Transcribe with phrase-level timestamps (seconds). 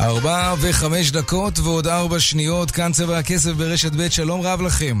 [0.00, 5.00] ארבע וחמש דקות ועוד ארבע שניות, כאן צבע הכסף ברשת ב', שלום רב לכם.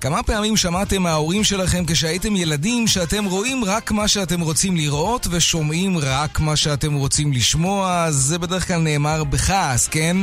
[0.00, 5.98] כמה פעמים שמעתם מההורים שלכם כשהייתם ילדים שאתם רואים רק מה שאתם רוצים לראות ושומעים
[5.98, 8.06] רק מה שאתם רוצים לשמוע?
[8.10, 10.16] זה בדרך כלל נאמר בכעס, כן?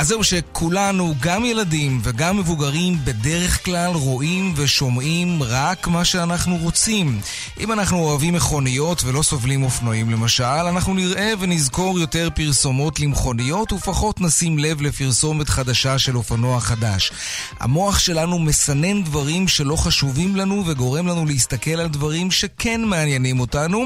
[0.00, 7.20] אז זהו שכולנו, גם ילדים וגם מבוגרים, בדרך כלל רואים ושומעים רק מה שאנחנו רוצים.
[7.60, 14.20] אם אנחנו אוהבים מכוניות ולא סובלים אופנועים למשל, אנחנו נראה ונזכור יותר פרסומות למכוניות ופחות
[14.20, 17.12] נשים לב לפרסומת חדשה של אופנוע חדש.
[17.58, 23.84] המוח שלנו מסנן דברים שלא חשובים לנו וגורם לנו להסתכל על דברים שכן מעניינים אותנו,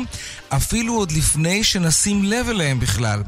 [0.48, 3.22] אפילו עוד לפני שנשים לב אליהם בכלל.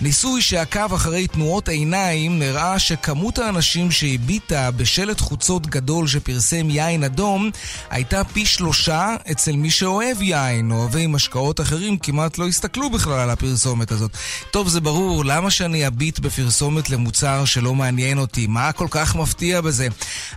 [0.00, 7.04] ניסוי שעקב אחרי תנועות עיניים האחרונים נראה שכמות האנשים שהביטה בשלט חוצות גדול שפרסם יין
[7.04, 7.50] אדום
[7.90, 10.70] הייתה פי שלושה אצל מי שאוהב יין.
[10.70, 14.10] אוהבי משקאות אחרים כמעט לא הסתכלו בכלל על הפרסומת הזאת.
[14.50, 18.46] טוב, זה ברור, למה שאני אביט בפרסומת למוצר שלא מעניין אותי?
[18.46, 19.88] מה כל כך מפתיע בזה?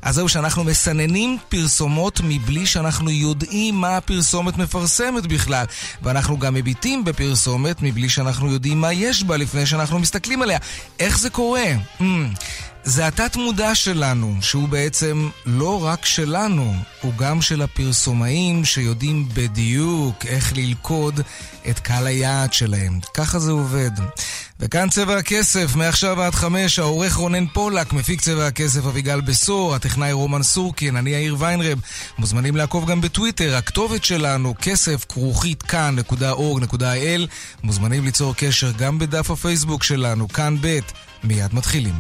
[0.02, 5.66] אז זהו שאנחנו מסננים פרסומות מבלי שאנחנו יודעים מה הפרסומת מפרסמת בכלל.
[6.04, 10.60] ואנחנו גם מביטים בפרסומת מבלי שאנחנו יודעים מה יש בה לפני שאנחנו מסתכלים עליה.
[11.00, 11.75] איך זה קורה?
[12.00, 12.04] Mm.
[12.84, 20.54] זה התת-מודע שלנו, שהוא בעצם לא רק שלנו, הוא גם של הפרסומאים שיודעים בדיוק איך
[20.56, 21.20] ללכוד
[21.70, 23.00] את קהל היעד שלהם.
[23.14, 23.92] ככה זה עובד.
[24.60, 30.12] וכאן צבע הכסף, מעכשיו עד חמש, העורך רונן פולק, מפיק צבע הכסף אביגל בשור, הטכנאי
[30.12, 31.80] רומן סורקין, אני יאיר ויינרב.
[32.18, 37.28] מוזמנים לעקוב גם בטוויטר, הכתובת שלנו, כסף כרוכית כאן.org.il.
[37.64, 40.80] מוזמנים ליצור קשר גם בדף הפייסבוק שלנו, כאן ב'.
[41.24, 41.96] מיד מתחילים.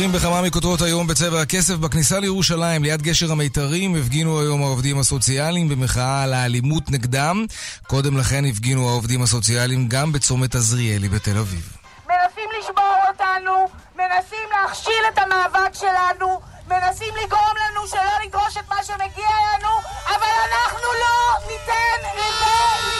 [0.00, 1.74] פותחים בכמה מכותרות היום בצבע הכסף.
[1.74, 7.44] בכניסה לירושלים, ליד גשר המיתרים, הפגינו היום העובדים הסוציאליים במחאה על האלימות נגדם.
[7.86, 11.76] קודם לכן הפגינו העובדים הסוציאליים גם בצומת עזריאלי בתל אביב.
[12.08, 18.84] מנסים לשבור אותנו, מנסים להכשיל את המאבק שלנו, מנסים לגרום לנו שלא לדרוש את מה
[18.84, 19.70] שמגיע לנו,
[20.06, 22.99] אבל אנחנו לא ניתן לזה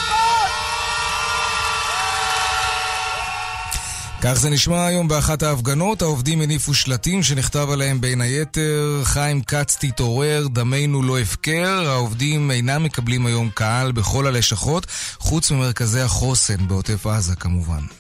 [4.23, 6.03] כך זה נשמע היום באחת ההפגנות.
[6.03, 11.85] העובדים הניפו שלטים שנכתב עליהם בין היתר חיים כץ תתעורר, דמנו לא הפקר.
[11.87, 14.87] העובדים אינם מקבלים היום קהל בכל הלשכות,
[15.19, 18.00] חוץ ממרכזי החוסן בעוטף עזה כמובן.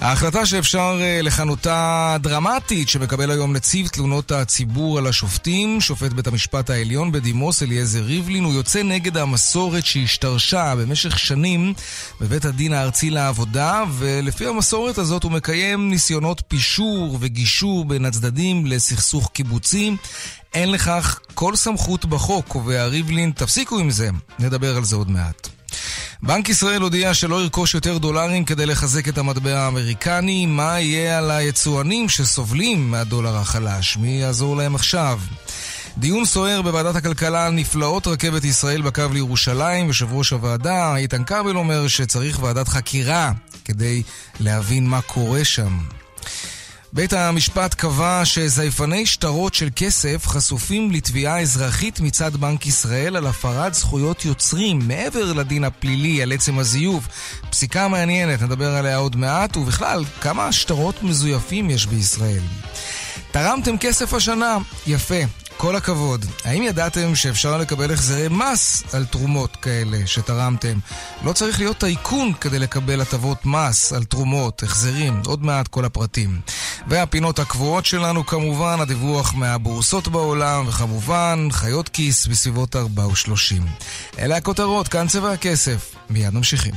[0.00, 6.70] ההחלטה שאפשר אה, לכנותה דרמטית שמקבל היום נציב תלונות הציבור על השופטים, שופט בית המשפט
[6.70, 11.74] העליון בדימוס אליעזר ריבלין, הוא יוצא נגד המסורת שהשתרשה במשך שנים
[12.20, 19.30] בבית הדין הארצי לעבודה, ולפי המסורת הזאת הוא מקיים ניסיונות פישור וגישור בין הצדדים לסכסוך
[19.32, 19.96] קיבוצי.
[20.54, 25.53] אין לכך כל סמכות בחוק, קובע ריבלין, תפסיקו עם זה, נדבר על זה עוד מעט.
[26.22, 30.46] בנק ישראל הודיע שלא ירכוש יותר דולרים כדי לחזק את המטבע האמריקני.
[30.46, 33.96] מה יהיה על היצואנים שסובלים מהדולר החלש?
[33.96, 35.20] מי יעזור להם עכשיו?
[35.98, 39.86] דיון סוער בוועדת הכלכלה על נפלאות רכבת ישראל בקו לירושלים.
[39.86, 43.32] יושב ראש הוועדה, איתן כבל, אומר שצריך ועדת חקירה
[43.64, 44.02] כדי
[44.40, 45.78] להבין מה קורה שם.
[46.94, 53.74] בית המשפט קבע שזייפני שטרות של כסף חשופים לתביעה אזרחית מצד בנק ישראל על הפרת
[53.74, 57.04] זכויות יוצרים מעבר לדין הפלילי על עצם הזיוף.
[57.50, 62.42] פסיקה מעניינת, נדבר עליה עוד מעט, ובכלל, כמה שטרות מזויפים יש בישראל.
[63.30, 64.58] תרמתם כסף השנה?
[64.86, 65.24] יפה.
[65.56, 66.24] כל הכבוד.
[66.44, 70.78] האם ידעתם שאפשר לקבל החזרי מס על תרומות כאלה שתרמתם?
[71.24, 76.40] לא צריך להיות טייקון כדי לקבל הטבות מס על תרומות, החזרים, עוד מעט כל הפרטים.
[76.86, 83.62] והפינות הקבועות שלנו כמובן, הדיווח מהבורסות בעולם, וכמובן, חיות כיס בסביבות 4 ו-30.
[84.18, 85.94] אלה הכותרות, כאן צבע הכסף.
[86.10, 86.74] מיד ממשיכים.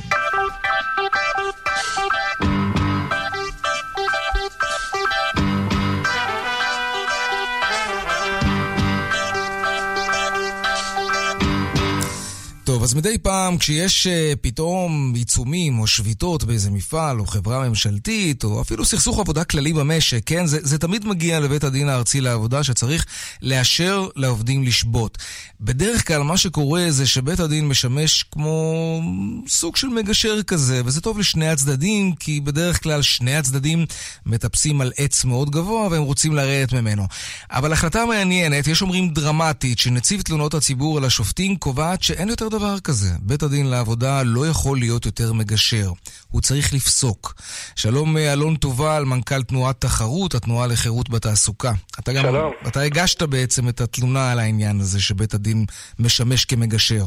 [12.78, 18.44] טוב, אז מדי פעם כשיש uh, פתאום עיצומים או שביתות באיזה מפעל או חברה ממשלתית
[18.44, 20.46] או אפילו סכסוך עבודה כללי במשק, כן?
[20.46, 23.06] זה, זה תמיד מגיע לבית הדין הארצי לעבודה שצריך
[23.42, 25.18] לאשר לעובדים לשבות.
[25.60, 29.00] בדרך כלל מה שקורה זה שבית הדין משמש כמו
[29.48, 33.86] סוג של מגשר כזה, וזה טוב לשני הצדדים, כי בדרך כלל שני הצדדים
[34.26, 37.06] מטפסים על עץ מאוד גבוה והם רוצים לרדת ממנו.
[37.50, 42.77] אבל החלטה מעניינת, יש אומרים דרמטית, שנציב תלונות הציבור על השופטים קובעת שאין יותר דבר
[42.80, 45.90] כזה, בית הדין לעבודה לא יכול להיות יותר מגשר.
[46.30, 47.34] הוא צריך לפסוק.
[47.76, 51.72] שלום אה, אלון תובל, מנכ"ל תנועת תחרות, התנועה לחירות בתעסוקה.
[51.98, 52.52] אתה גם, שלום.
[52.68, 55.64] אתה הגשת בעצם את התלונה על העניין הזה שבית הדין
[55.98, 57.04] משמש כמגשר.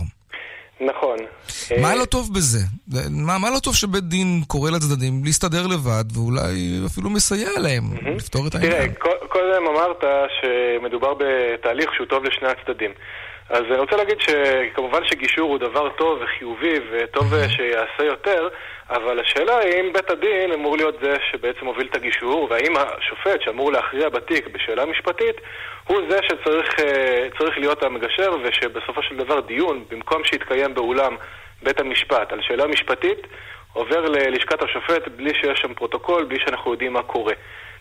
[0.88, 1.18] נכון.
[1.82, 2.60] מה אה, לא טוב בזה?
[3.10, 7.84] מה, מה לא טוב שבית דין קורא לצדדים להסתדר לבד ואולי אפילו מסייע להם
[8.16, 8.94] לפתור את תראה, העניין?
[8.94, 10.04] קו- קודם אמרת
[10.42, 12.92] שמדובר בתהליך שהוא טוב לשני הצדדים.
[13.51, 18.48] אז אני רוצה להגיד שכמובן שגישור הוא דבר טוב וחיובי וטוב שיעשה יותר,
[18.89, 23.42] אבל השאלה היא אם בית הדין אמור להיות זה שבעצם מוביל את הגישור, והאם השופט
[23.42, 25.36] שאמור להכריע בתיק בשאלה משפטית
[25.88, 31.15] הוא זה שצריך אה, להיות המגשר, ושבסופו של דבר דיון, במקום שיתקיים באולם
[31.63, 33.27] בית המשפט על שאלה משפטית,
[33.74, 37.33] עובר ללשכת השופט בלי שיש שם פרוטוקול, בלי שאנחנו יודעים מה קורה.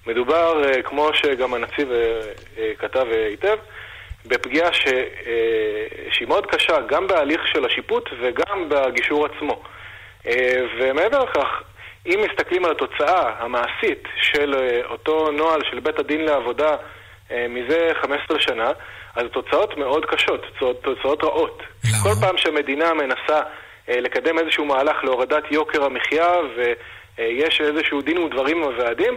[0.07, 3.57] מדובר, אה, כמו שגם הנציב אה, כתב היטב,
[4.27, 9.63] בפגיעה ש, אה, שהיא מאוד קשה גם בהליך של השיפוט וגם בגישור עצמו.
[10.27, 11.63] אה, ומעבר לכך,
[12.07, 16.77] אם מסתכלים על התוצאה המעשית של אה, אותו נוהל של בית הדין לעבודה
[17.49, 18.71] מזה 15 שנה,
[19.17, 21.63] אז תוצאות מאוד קשות, תוצאות, תוצאות רעות.
[21.85, 22.03] למה?
[22.03, 23.41] כל פעם שמדינה מנסה
[23.89, 26.27] לקדם איזשהו מהלך להורדת יוקר המחיה
[26.57, 29.15] ויש איזשהו דין ודברים עם הוועדים,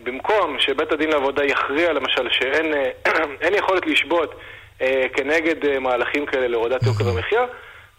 [0.00, 4.34] במקום שבית הדין לעבודה יכריע למשל שאין אה, יכולת לשבות
[4.82, 7.44] אה, כנגד אה, מהלכים כאלה להורדת יוקר המחיה,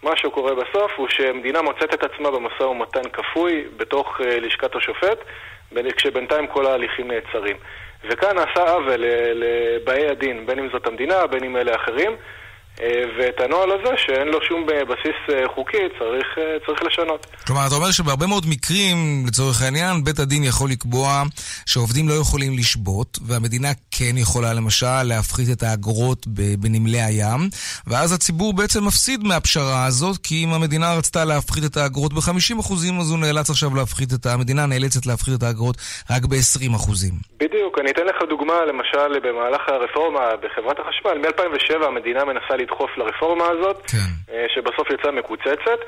[0.03, 5.17] מה שקורה בסוף הוא שמדינה מוצאת את עצמה במשא ומתן כפוי בתוך אה, לשכת השופט,
[5.95, 7.57] כשבינתיים כל ההליכים נעצרים.
[8.03, 12.15] וכאן נעשה עוול אה, לבאי הדין, בין אם זאת המדינה, בין אם אלה אחרים,
[13.17, 17.25] ואת הנוהל הזה, שאין לו שום אה, בסיס אה, חוקי, צריך, אה, צריך לשנות.
[17.47, 21.23] כלומר, אתה אומר שבהרבה מאוד מקרים, לצורך העניין, בית הדין יכול לקבוע
[21.65, 26.27] שעובדים לא יכולים לשבות, והמדינה כן יכולה למשל להפחית את האגרות
[26.59, 27.39] בנמלי הים,
[27.87, 33.11] ואז הציבור בעצם מפסיד מהפשרה הזאת, כי אם המדינה רצתה להפחית את האגרות ב-50%, אז
[33.11, 35.75] הוא נאלץ עכשיו להפחית את, המדינה נאלצת להפחית את האגרות
[36.11, 36.91] רק ב-20%.
[37.39, 43.45] בדיוק, אני אתן לך דוגמה, למשל, במהלך הרפורמה בחברת החשמל, מ-2007 המדינה מנסה לדחוף לרפורמה
[43.47, 44.33] הזאת, כן.
[44.33, 45.79] אה, שבסוף יצאה מקוצצת.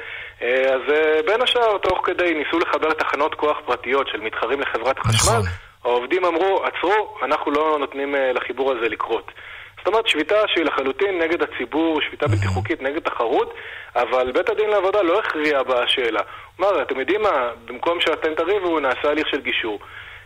[0.41, 4.97] אה, אז אה, בין השאר, תוך כדי ניסו לחבר תחנות כוח פרטיות של מתחרים לחברת
[4.99, 5.45] החשמל, נכון.
[5.83, 9.31] העובדים אמרו, עצרו, אנחנו לא נותנים לחיבור הזה לקרות.
[9.77, 13.53] זאת אומרת, שביתה שהיא לחלוטין נגד הציבור, שביתה בלתי חוקית נגד תחרות,
[13.95, 16.21] אבל בית הדין לעבודה לא הכריע בשאלה.
[16.55, 19.79] הוא אמר, אתם יודעים מה, במקום שאתם תריבו, נעשה הליך של גישור.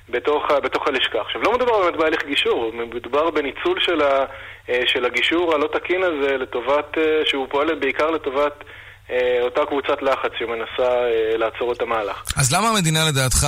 [0.09, 1.21] בתוך, בתוך הלשכה.
[1.21, 4.25] עכשיו, לא מדובר באמת בהליך גישור, מדובר בניצול של, ה,
[4.69, 8.63] אה, של הגישור הלא תקין הזה לטובת, אה, שהוא פועל בעיקר לטובת
[9.09, 10.91] אה, אותה קבוצת לחץ שמנסה
[11.37, 12.23] לעצור את המהלך.
[12.35, 13.47] אז למה המדינה לדעתך,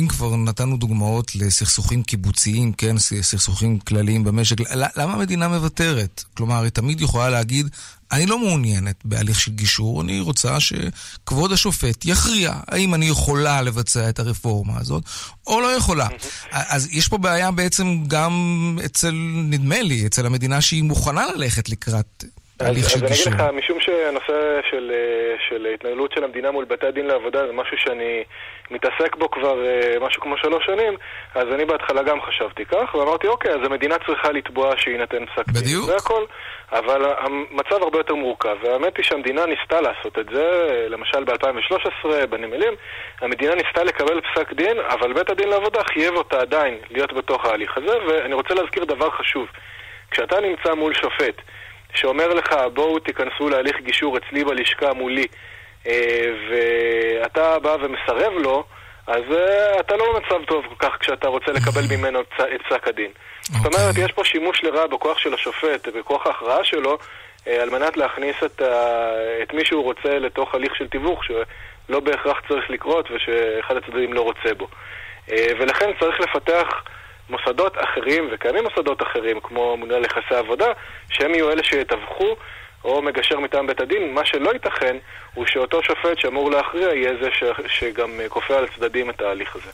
[0.00, 4.56] אם כבר נתנו דוגמאות לסכסוכים קיבוציים, כן, סכסוכים כלליים במשק,
[4.96, 6.22] למה המדינה מוותרת?
[6.36, 7.66] כלומר, היא תמיד יכולה להגיד,
[8.12, 14.08] אני לא מעוניינת בהליך של גישור, אני רוצה שכבוד השופט יכריע האם אני יכולה לבצע
[14.08, 15.02] את הרפורמה הזאת
[15.46, 16.06] או לא יכולה.
[16.52, 18.32] אז יש פה בעיה בעצם גם
[18.84, 19.12] אצל,
[19.50, 22.24] נדמה לי, אצל המדינה שהיא מוכנה ללכת לקראת
[22.60, 23.32] הליך אז, של אז אני אגיד גישור.
[23.32, 27.76] לך, משום שהנושא של, אה, של התנהלות של המדינה מול בתי הדין לעבודה זה משהו
[27.78, 28.22] שאני
[28.70, 30.96] מתעסק בו כבר אה, משהו כמו שלוש שנים,
[31.34, 35.62] אז אני בהתחלה גם חשבתי כך, ואמרתי, אוקיי, אז המדינה צריכה לתבוע שיינתן פסק דין.
[35.62, 35.84] בדיוק.
[35.84, 36.24] זה הכל,
[36.72, 40.46] אבל המצב הרבה יותר מורכב, והאמת היא שהמדינה ניסתה לעשות את זה,
[40.88, 42.74] למשל ב-2013 בנמלים,
[43.20, 47.76] המדינה ניסתה לקבל פסק דין, אבל בית הדין לעבודה חייב אותה עדיין להיות בתוך ההליך
[47.76, 49.46] הזה, ואני רוצה להזכיר דבר חשוב.
[50.10, 51.42] כשאתה נמצא מול שופט,
[51.94, 55.26] שאומר לך, בואו תיכנסו להליך גישור אצלי בלשכה מולי,
[56.50, 58.64] ואתה בא ומסרב לו,
[59.06, 62.60] אז אה, אתה לא במצב טוב כל כך כשאתה רוצה לקבל ממנו את פס- את
[62.68, 63.10] פסק הדין.
[63.42, 63.80] זאת אוקיי.
[63.80, 66.98] אומרת, יש פה שימוש לרעה בכוח של השופט, בכוח ההכרעה שלו,
[67.46, 69.10] אה, על מנת להכניס את, ה...
[69.42, 74.20] את מי שהוא רוצה לתוך הליך של תיווך, שלא בהכרח צריך לקרות ושאחד הצדדים לא
[74.20, 74.68] רוצה בו.
[75.32, 76.82] אה, ולכן צריך לפתח
[77.30, 80.72] מוסדות אחרים, וקיימים מוסדות אחרים, כמו ממונה על יחסי עבודה,
[81.10, 82.36] שהם יהיו אלה שיתווכו
[82.84, 84.14] או מגשר מטעם בית הדין.
[84.14, 84.96] מה שלא ייתכן
[85.34, 87.44] הוא שאותו שופט שאמור להכריע יהיה זה ש...
[87.78, 89.70] שגם אה, כופה על הצדדים את ההליך הזה.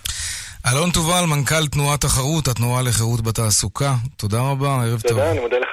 [0.73, 3.95] אלון תובל, מנכ"ל תנועת תחרות, התנועה לחירות בתעסוקה.
[4.17, 5.11] תודה רבה, ערב טוב.
[5.11, 5.69] תודה, אני מודה לך.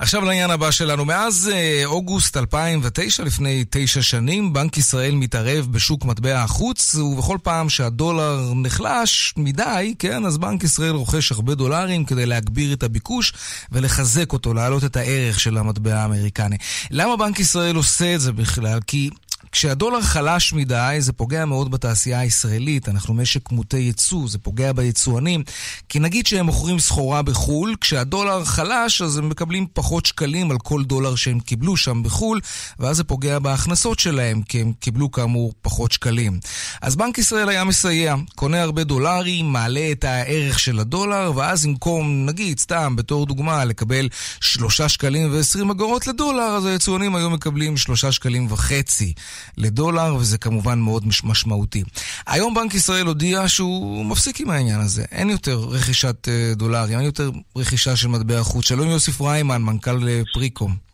[0.00, 1.04] עכשיו לעניין הבא שלנו.
[1.04, 7.68] מאז אה, אוגוסט 2009, לפני תשע שנים, בנק ישראל מתערב בשוק מטבע החוץ, ובכל פעם
[7.68, 13.32] שהדולר נחלש מדי, כן, אז בנק ישראל רוכש הרבה דולרים כדי להגביר את הביקוש
[13.72, 16.56] ולחזק אותו, להעלות את הערך של המטבע האמריקני.
[16.90, 18.78] למה בנק ישראל עושה את זה בכלל?
[18.86, 19.10] כי...
[19.52, 22.88] כשהדולר חלש מדי, זה פוגע מאוד בתעשייה הישראלית.
[22.88, 25.42] אנחנו משק מוטה ייצוא, זה פוגע ביצואנים.
[25.88, 30.84] כי נגיד שהם מוכרים סחורה בחו"ל, כשהדולר חלש, אז הם מקבלים פחות שקלים על כל
[30.84, 32.40] דולר שהם קיבלו שם בחו"ל,
[32.78, 36.40] ואז זה פוגע בהכנסות שלהם, כי הם קיבלו כאמור פחות שקלים.
[36.82, 42.26] אז בנק ישראל היה מסייע, קונה הרבה דולרים, מעלה את הערך של הדולר, ואז במקום,
[42.26, 44.08] נגיד, סתם, בתור דוגמה, לקבל
[44.40, 49.12] שלושה שקלים ועשרים אגורות לדולר, אז היצואנים היו מקבלים שלושה שקלים וחצי
[49.58, 51.82] לדולר, וזה כמובן מאוד משמעותי.
[52.26, 55.04] היום בנק ישראל הודיע שהוא מפסיק עם העניין הזה.
[55.12, 58.68] אין יותר רכישת אה, דולרים, אין יותר רכישה של מטבע חוץ.
[58.68, 60.90] שלום יוסיף ריימן, מנכ"ל אה, פריקום.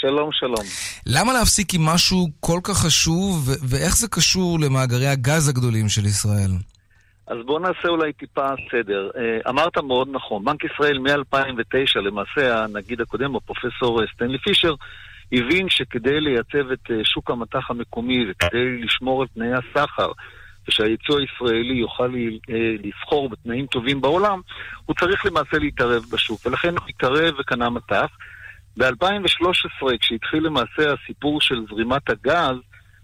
[0.00, 0.64] שלום, שלום.
[1.06, 6.50] למה להפסיק עם משהו כל כך חשוב, ואיך זה קשור למאגרי הגז הגדולים של ישראל?
[7.26, 9.10] אז בואו נעשה אולי טיפה סדר.
[9.16, 14.74] אה, אמרת מאוד נכון, בנק ישראל מ-2009, למעשה הנגיד הקודם, הפרופסור סטנלי פישר,
[15.32, 20.12] הבין שכדי לייצב את אה, שוק המטח המקומי וכדי לשמור על תנאי הסחר
[20.68, 22.14] ושהייצוא הישראלי יוכל
[22.50, 22.54] אה,
[22.84, 24.40] לבחור בתנאים טובים בעולם,
[24.86, 26.46] הוא צריך למעשה להתערב בשוק.
[26.46, 28.06] ולכן הוא התערב וקנה מטח.
[28.76, 32.56] ב-2013, כשהתחיל למעשה הסיפור של זרימת הגז,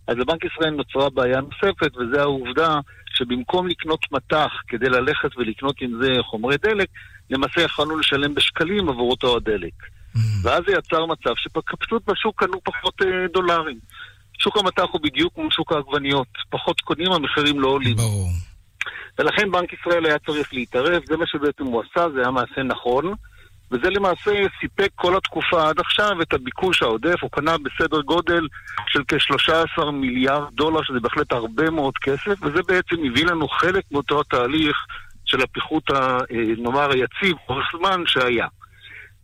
[0.07, 2.81] אז לבנק ישראל נוצרה בעיה נוספת, וזו העובדה
[3.14, 6.88] שבמקום לקנות מטח כדי ללכת ולקנות עם זה חומרי דלק,
[7.31, 9.73] למעשה יכולנו לשלם בשקלים עבור אותו הדלק.
[10.16, 10.21] Mm-hmm.
[10.42, 13.78] ואז זה יצר מצב שפשוט בשוק קנו פחות אה, דולרים.
[14.38, 16.28] שוק המטח הוא בדיוק כמו שוק העגבניות.
[16.50, 17.97] פחות קונים, המחירים לא עולים.
[17.97, 18.28] ברור.
[19.18, 23.14] ולכן בנק ישראל היה צריך להתערב, זה מה שבעצם הוא עשה, זה היה מעשה נכון.
[23.71, 24.30] וזה למעשה
[24.61, 28.49] סיפק כל התקופה עד עכשיו את הביקוש העודף, הוא קנה בסדר גודל
[28.87, 34.21] של כ-13 מיליארד דולר, שזה בהחלט הרבה מאוד כסף, וזה בעצם הביא לנו חלק מאותו
[34.21, 34.76] התהליך
[35.25, 36.18] של הפיחות, אה,
[36.59, 38.47] נאמר, היציב, אורך זמן שהיה.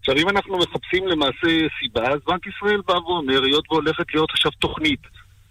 [0.00, 4.52] עכשיו, אם אנחנו מחפשים למעשה סיבה, אז בנק ישראל בא ואומר, היות והולכת להיות עכשיו
[4.52, 5.00] תוכנית,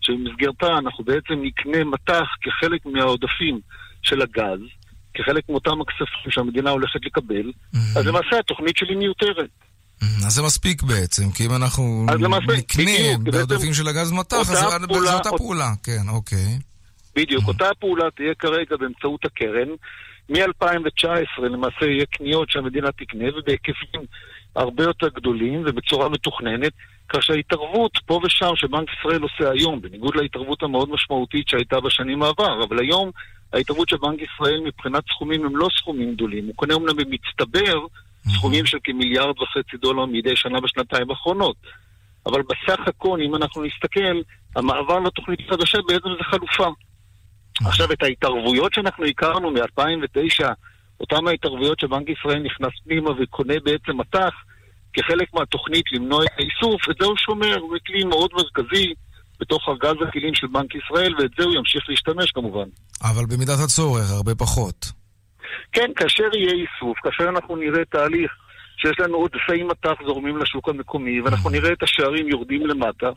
[0.02, 3.60] שבמסגרתה אנחנו בעצם נקנה מטח כחלק מהעודפים
[4.02, 4.60] של הגז,
[5.14, 7.52] כחלק מאותם הכספים שהמדינה הולכת לקבל,
[7.96, 9.50] אז למעשה התוכנית שלי מיותרת.
[10.26, 12.06] אז זה מספיק בעצם, כי אם אנחנו
[12.58, 16.60] נקנה בעודפים של הגז מטח, אז זו אותה פעולה, כן, אוקיי.
[17.16, 19.70] בדיוק, אותה פעולה תהיה כרגע באמצעות הקרן.
[20.30, 24.02] מ-2019 למעשה יהיה קניות שהמדינה תקנה, ובהיקפים
[24.56, 26.74] הרבה יותר גדולים ובצורה מתוכננת,
[27.10, 32.64] כאשר ההתערבות פה ושם שבנק ישראל עושה היום, בניגוד להתערבות המאוד משמעותית שהייתה בשנים העבר,
[32.64, 33.12] אבל היום
[33.54, 36.46] ההתערבות של בנק ישראל מבחינת סכומים הם לא סכומים גדולים.
[36.46, 37.86] הוא קונה אומנם במצטבר
[38.28, 41.56] סכומים של כמיליארד וחצי דולר מדי שנה בשנתיים האחרונות.
[42.26, 44.22] אבל בסך הכל, אם אנחנו נסתכל,
[44.56, 46.68] המעבר לתוכנית החדשה בעצם זה חלופה.
[47.66, 50.46] עכשיו, את ההתערבויות שאנחנו הכרנו מ-2009,
[51.00, 54.34] אותן ההתערבויות שבנק ישראל נכנס פנימה וקונה בעצם מטח,
[54.94, 58.94] כחלק מהתוכנית למנוע את האיסוף, את זה הוא שומר, זה כלי מאוד מרכזי.
[59.40, 62.68] בתוך ארגז הכלים של בנק ישראל, ואת זה הוא ימשיך להשתמש כמובן.
[63.04, 64.92] אבל במידת הצורך, הרבה פחות.
[65.72, 68.32] כן, כאשר יהיה איסוף, כאשר אנחנו נראה תהליך
[68.78, 73.10] שיש לנו עודפי מטח זורמים לשוק המקומי, ואנחנו נראה את השערים יורדים למטה,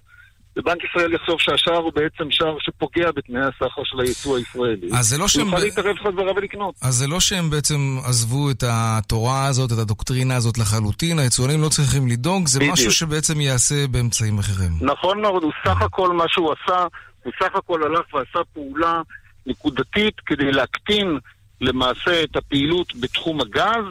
[0.57, 4.89] ובנק ישראל יחשוב שהשער הוא בעצם שער שפוגע בתנאי הסחר של הייצוא הישראלי.
[4.93, 5.43] אז זה לא שהם...
[5.43, 6.75] הוא יוכל להתערב חזרה ולקנות.
[6.83, 11.69] אז זה לא שהם בעצם עזבו את התורה הזאת, את הדוקטרינה הזאת לחלוטין, היצואנים לא
[11.69, 12.73] צריכים לדאוג, זה בדיוק.
[12.73, 14.73] משהו שבעצם ייעשה באמצעים אחרים.
[14.81, 16.87] נכון מאוד, הוא סך הכל מה שהוא עשה,
[17.23, 19.03] הוא סך הכל הלך ועשה פעולה
[19.47, 21.19] נקודתית כדי להקטין
[21.61, 23.85] למעשה את הפעילות בתחום הגז.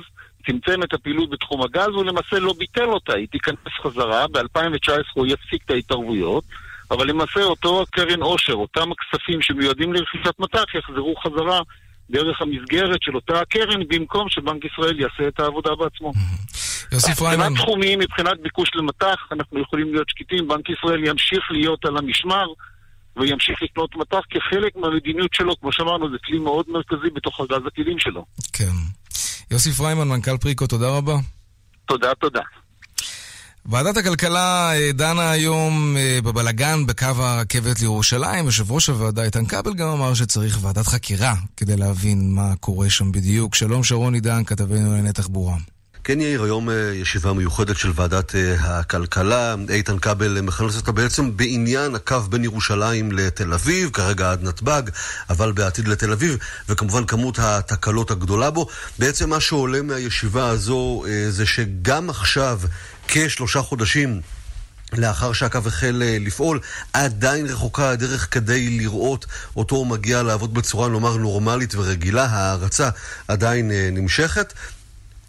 [0.46, 5.28] צמצם את הפעילות בתחום הגז, הוא למעשה לא ביטל אותה, היא תיכנס חזרה, ב-2019 הוא
[5.28, 6.44] יפסיק את ההתערבויות,
[6.92, 11.62] אבל למעשה אותו קרן עושר, אותם הכספים שמיועדים לרכישת מטח, יחזרו חזרה
[12.10, 16.12] דרך המסגרת של אותה הקרן, במקום שבנק ישראל יעשה את העבודה בעצמו.
[16.92, 17.44] יוסיף ריימן.
[17.44, 22.46] מבחינת תחומים, מבחינת ביקוש למטח, אנחנו יכולים להיות שקטים, בנק ישראל ימשיך להיות על המשמר.
[23.18, 28.00] וימשיך לקנות מטח כחלק מהמדיניות שלו, כמו שאמרנו, זה כלי מאוד מרכזי בתוך ארגז הכלים
[28.00, 28.26] שלו.
[28.54, 28.72] כן.
[29.52, 31.18] יוסיף ריימן, מנכ"ל פריקו, תודה רבה.
[31.86, 32.42] תודה, תודה.
[33.66, 38.46] ועדת הכלכלה אה, דנה היום אה, בבלגן בקו הרכבת לירושלים.
[38.46, 43.12] יושב ראש הוועדה איתן כבל גם אמר שצריך ועדת חקירה כדי להבין מה קורה שם
[43.12, 43.56] בדיוק.
[43.56, 45.56] שלום שרון עידן, כתבנו לענייני תחבורה.
[46.04, 49.56] כן יאיר, היום אה, ישיבה מיוחדת של ועדת הכלכלה.
[49.70, 54.82] איתן כבל מכנס אותה בעצם בעניין הקו בין ירושלים לתל אביב, כרגע עד נתב"ג,
[55.30, 56.38] אבל בעתיד לתל אביב,
[56.70, 58.68] וכמובן כמות התקלות הגדולה בו.
[59.00, 62.60] בעצם מה שעולה מהישיבה הזו זה שגם עכשיו
[63.08, 64.22] כשלושה חודשים
[64.94, 66.60] לאחר שהקו החל אה, לפעול,
[66.94, 72.26] עדיין רחוקה הדרך כדי לראות אותו מגיע לעבוד בצורה, נאמר, נורמלית ורגילה.
[72.26, 72.90] ההערצה
[73.28, 74.54] עדיין אה, נמשכת.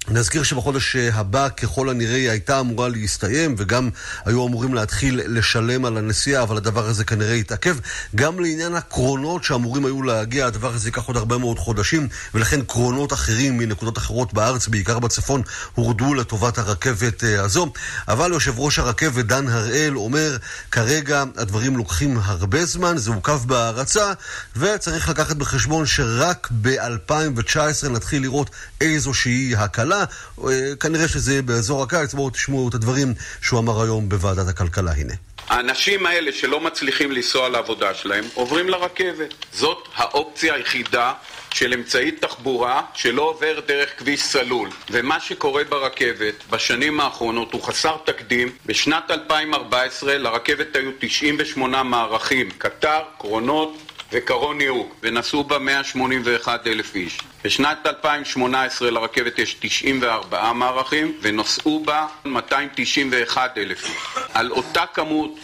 [0.09, 3.90] נזכיר שבחודש הבא ככל הנראה היא הייתה אמורה להסתיים וגם
[4.25, 7.76] היו אמורים להתחיל לשלם על הנסיעה, אבל הדבר הזה כנראה התעכב.
[8.14, 13.12] גם לעניין הקרונות שאמורים היו להגיע, הדבר הזה ייקח עוד הרבה מאוד חודשים, ולכן קרונות
[13.12, 15.42] אחרים מנקודות אחרות בארץ, בעיקר בצפון,
[15.75, 17.73] הורדו לטובת הרכבת אה, הזו.
[18.09, 20.37] אבל יושב ראש הרכבת דן הראל אומר,
[20.71, 24.12] כרגע הדברים לוקחים הרבה זמן, זה עוכב בהערצה,
[24.56, 29.92] וצריך לקחת בחשבון שרק ב-2019 נתחיל לראות איזושהי הקלה.
[29.93, 30.05] הממשלה,
[30.49, 35.15] אה, כנראה שזה באזור הקיץ, בואו תשמעו את הדברים שהוא אמר היום בוועדת הכלכלה, הנה.
[35.49, 39.35] האנשים האלה שלא מצליחים לנסוע לעבודה שלהם עוברים לרכבת.
[39.53, 41.13] זאת האופציה היחידה
[41.55, 44.69] של אמצעי תחבורה שלא עובר דרך כביש סלול.
[44.91, 48.53] ומה שקורה ברכבת בשנים האחרונות הוא חסר תקדים.
[48.67, 57.19] בשנת 2014 לרכבת היו 98 מערכים, קטר, קרונות, וקרון יהוק, ונסעו בה 181 אלף איש.
[57.45, 63.92] בשנת 2018 לרכבת יש 94 מערכים, ונסעו בה 291 אלף איש.
[64.35, 65.38] על אותה כמות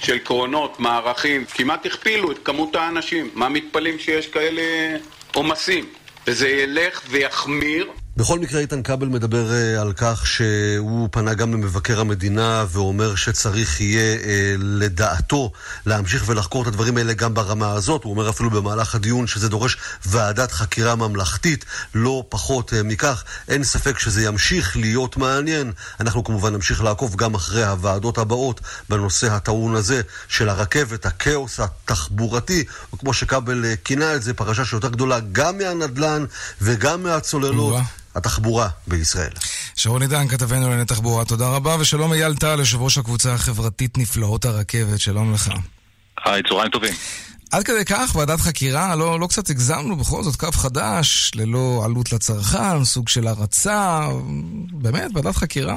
[0.00, 3.30] של קרונות, מערכים, כמעט הכפילו את כמות האנשים.
[3.34, 4.62] מה מתפלאים שיש כאלה
[5.34, 5.86] עומסים?
[6.26, 12.00] וזה ילך ויחמיר בכל מקרה, איתן כבל מדבר uh, על כך שהוא פנה גם למבקר
[12.00, 14.26] המדינה ואומר שצריך יהיה, uh,
[14.58, 15.52] לדעתו,
[15.86, 18.04] להמשיך ולחקור את הדברים האלה גם ברמה הזאת.
[18.04, 19.76] הוא אומר אפילו במהלך הדיון שזה דורש
[20.06, 21.64] ועדת חקירה ממלכתית,
[21.94, 23.24] לא פחות uh, מכך.
[23.48, 25.72] אין ספק שזה ימשיך להיות מעניין.
[26.00, 32.64] אנחנו כמובן נמשיך לעקוב גם אחרי הוועדות הבאות בנושא הטעון הזה של הרכבת, הכאוס התחבורתי,
[32.94, 36.24] וכמו שכבל uh, כינה את זה, פרשה שיותר גדולה גם מהנדל"ן
[36.60, 37.74] וגם מהצוללות.
[38.14, 39.30] התחבורה בישראל.
[39.76, 44.44] שרון עידן, כתבנו לענייני תחבורה, תודה רבה, ושלום אייל טל, יושב ראש הקבוצה החברתית נפלאות
[44.44, 45.48] הרכבת, שלום לך.
[46.24, 46.94] היי, צהריים טובים.
[47.52, 52.12] עד כדי כך, ועדת חקירה, לא, לא קצת הגזמנו, בכל זאת קו חדש, ללא עלות
[52.12, 54.00] לצרכן, סוג של הרצה,
[54.72, 55.76] באמת, ועדת חקירה?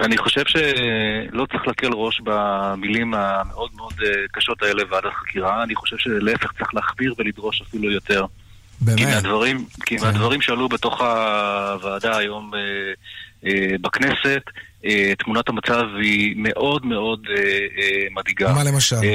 [0.00, 5.74] אני חושב שלא צריך להקל ראש במילים המאוד מאוד אה, קשות האלה ועדת חקירה, אני
[5.74, 8.24] חושב שלהפך צריך להכביר ולדרוש אפילו יותר.
[8.80, 8.98] באמת?
[8.98, 10.04] כי מהדברים, כי כן.
[10.04, 12.60] מהדברים שעלו בתוך הוועדה היום אה,
[13.46, 14.42] אה, בכנסת,
[14.84, 17.42] אה, תמונת המצב היא מאוד מאוד אה,
[17.78, 18.52] אה, מדאיגה.
[18.52, 18.96] מה למשל?
[19.02, 19.14] אה,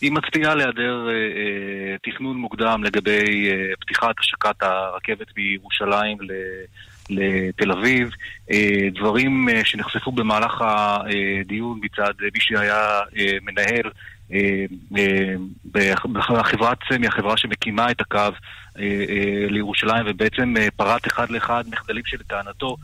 [0.00, 6.32] היא מצביעה להיעדר אה, אה, תכנון מוקדם לגבי אה, פתיחת השקת הרכבת מירושלים ל...
[7.10, 8.10] לתל אביב,
[8.50, 13.00] אה, דברים אה, שנחשפו במהלך הדיון מצד מי שהיה
[13.42, 13.90] מנהל
[16.12, 18.18] בחברת סמי, החברה שמקימה את הקו
[19.50, 22.76] לירושלים, ובעצם פרט אחד לאחד מחדלים שלטענתו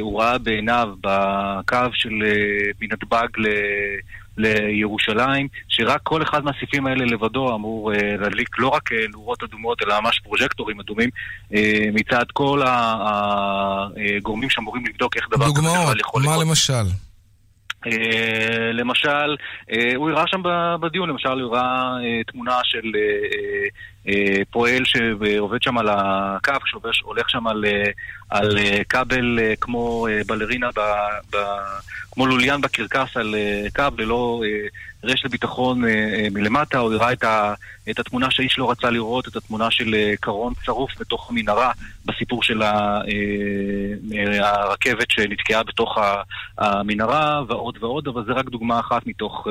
[0.00, 2.12] הוא ראה בעיניו בקו של
[2.80, 3.28] מנתב"ג
[4.38, 10.00] לירושלים, שרק כל אחד מהסעיפים האלה לבדו אמור uh, להדליק לא רק נורות אדומות, אלא
[10.00, 11.10] ממש פרוז'קטורים אדומים
[11.52, 11.56] uh,
[11.92, 16.22] מצד כל הגורמים שאמורים לבדוק איך דבר כזה יכול לקרות.
[16.22, 17.07] דוגמאות, מה למשל?
[17.86, 17.90] Uh,
[18.72, 19.36] למשל,
[19.70, 20.42] uh, הוא הראה שם
[20.80, 22.92] בדיון, למשל הוא הראה uh, תמונה של
[24.50, 26.52] פועל שעובד שם על הקו,
[26.92, 27.64] שהולך שם על,
[28.30, 28.48] על
[28.88, 30.80] כבל כמו בלרינה ב,
[31.32, 31.36] ב,
[32.18, 34.68] כמו לוליין בקרקס על אה, קו ללא אה,
[35.04, 37.54] רשת ביטחון אה, מלמטה, הוא הראה את, ה,
[37.90, 41.70] את התמונה שהאיש לא רצה לראות, את התמונה של קרון צרוף בתוך המנהרה
[42.04, 42.62] בסיפור של
[44.40, 45.98] הרכבת שנתקעה בתוך
[46.58, 49.46] המנהרה ועוד ועוד, אבל זה רק דוגמה אחת מתוך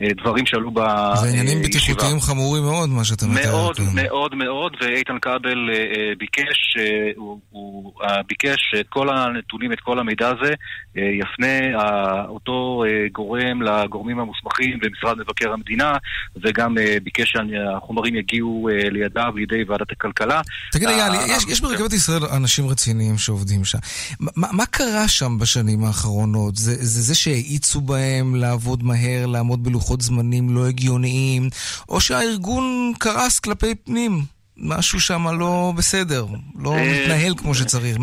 [0.00, 1.12] דברים שעלו בישיבה.
[1.16, 3.50] זה עניינים בטיחותיים חמורים מאוד, מה שאתה מתאר.
[3.50, 5.70] מאוד, מאוד מאוד, ואיתן כבל
[6.18, 6.76] ביקש,
[7.16, 7.92] הוא, הוא
[8.26, 10.54] ביקש את כל הנתונים, את כל המידע הזה,
[10.96, 11.84] יפנה
[12.28, 15.96] אותו אה, גורם לגורמים המוסמכים במשרד מבקר המדינה,
[16.42, 20.40] וגם אה, ביקש שהחומרים יגיעו אה, לידיו לידי ועדת הכלכלה.
[20.72, 23.78] תגיד, אייל, יש, יש ברכבת ישראל אנשים רציניים שעובדים שם.
[24.20, 26.56] מה, מה קרה שם בשנים האחרונות?
[26.56, 31.48] זה זה, זה שהאיצו בהם לעבוד מהר, לעמוד בלוחות זמנים לא הגיוניים,
[31.88, 34.22] או שהארגון קרס כלפי פנים?
[34.56, 36.26] משהו שם לא בסדר,
[36.58, 37.96] לא מתנהל כמו שצריך.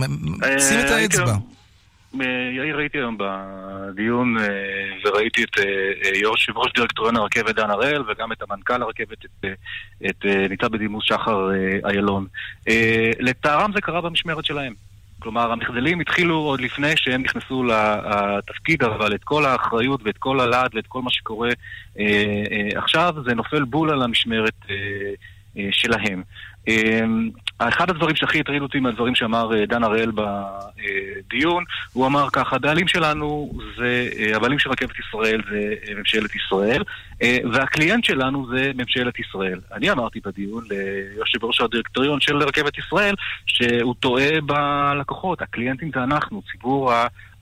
[0.59, 1.35] שים את האצבע.
[2.57, 4.45] יאיר, הייתי היום בדיון אה,
[5.05, 9.53] וראיתי את אה, יושב ראש דירקטוריון הרכבת דן הראל וגם את המנכ"ל הרכבת, את, אה,
[10.09, 11.49] את ניצב בדימוס שחר
[11.85, 12.27] איילון.
[13.19, 14.73] לטערם זה קרה במשמרת שלהם.
[15.19, 20.75] כלומר, המחדלים התחילו עוד לפני שהם נכנסו לתפקיד, אבל את כל האחריות ואת כל הלעד
[20.75, 21.49] ואת כל מה שקורה
[22.75, 24.65] עכשיו, זה נופל בול על המשמרת
[25.71, 26.23] שלהם.
[27.59, 33.51] אחד הדברים שהכי הטריד אותי מהדברים שאמר דן הראל בדיון, הוא אמר ככה, הבעלים שלנו
[33.77, 36.83] זה, הבעלים של רכבת ישראל זה ממשלת ישראל,
[37.53, 39.59] והקליינט שלנו זה ממשלת ישראל.
[39.73, 46.41] אני אמרתי בדיון ליושב ראש הדירקטוריון של רכבת ישראל, שהוא טועה בלקוחות, הקליינטים זה אנחנו,
[46.51, 46.91] ציבור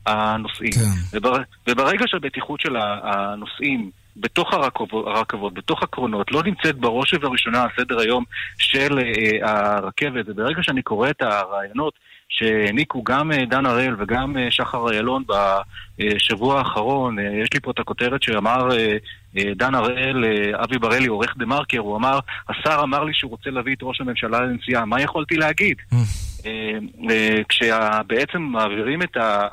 [0.06, 0.72] הנוסעים.
[0.72, 1.16] כן.
[1.16, 1.36] ובר,
[1.68, 8.00] וברגע שהבטיחות של הנוסעים בתוך הרכבות, הרכבות, בתוך הקרונות, לא נמצאת בראש ובראשונה על סדר
[8.00, 8.24] היום
[8.58, 11.94] של uh, הרכבת, וברגע שאני קורא את הרעיונות
[12.28, 15.24] שהעניקו גם uh, דן הראל וגם uh, שחר איילון
[15.98, 18.68] בשבוע האחרון, יש לי פה את הכותרת שאמר
[19.56, 20.24] דן הראל,
[20.64, 24.00] אבי בראלי, עורך דה מרקר, הוא אמר, השר אמר לי שהוא רוצה להביא את ראש
[24.00, 25.76] הממשלה לנסיעה, מה יכולתי להגיד?
[25.92, 26.44] uh,
[27.48, 29.46] כשבעצם מעבירים את ה...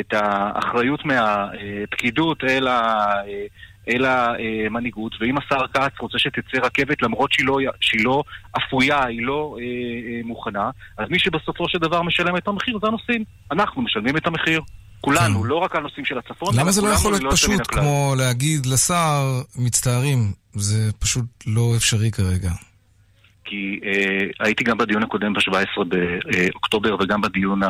[0.00, 3.06] את האחריות מהפקידות אל ה...
[3.88, 8.22] אל המנהיגות, ואם השר כץ רוצה שתצא רכבת למרות שהיא לא, שהיא לא
[8.58, 12.86] אפויה, היא לא אה, אה, מוכנה, אז מי שבסופו של דבר משלם את המחיר זה
[12.86, 13.24] הנוסעים.
[13.52, 14.60] אנחנו משלמים את המחיר.
[15.00, 15.48] כולנו, כן.
[15.48, 16.54] לא רק הנוסעים של הצפון.
[16.56, 22.50] למה זה לא יכול להיות פשוט כמו להגיד לשר, מצטערים, זה פשוט לא אפשרי כרגע.
[23.50, 27.60] כי אה, הייתי גם בדיון הקודם ב-17 באוקטובר וגם בדיון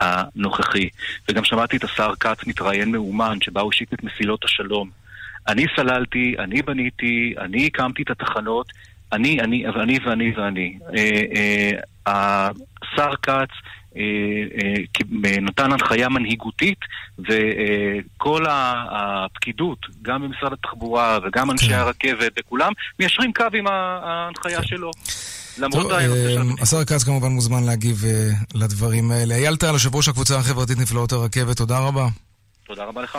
[0.00, 0.88] הנוכחי,
[1.28, 4.90] וגם שמעתי את השר כץ מתראיין מאומן שבה הוא השיק את מסילות השלום.
[5.48, 8.72] אני סללתי, אני בניתי, אני הקמתי את התחנות,
[9.12, 10.78] אני, אני, ואני ואני ואני.
[10.96, 12.48] אה, אה,
[12.92, 13.50] השר כץ
[15.20, 16.78] נתן הנחיה מנהיגותית
[17.18, 21.74] וכל הפקידות, גם במשרד התחבורה וגם אנשי כן.
[21.74, 24.90] הרכבת וכולם, מיישרים קו עם ההנחיה שלו.
[25.70, 26.06] טוב, אה,
[26.62, 28.04] השר כץ כמובן מוזמן להגיב
[28.54, 29.34] לדברים האלה.
[29.34, 32.06] אייל טל, יושב ראש הקבוצה החברתית נפלאות הרכבת, תודה רבה.
[32.66, 33.18] תודה רבה לך.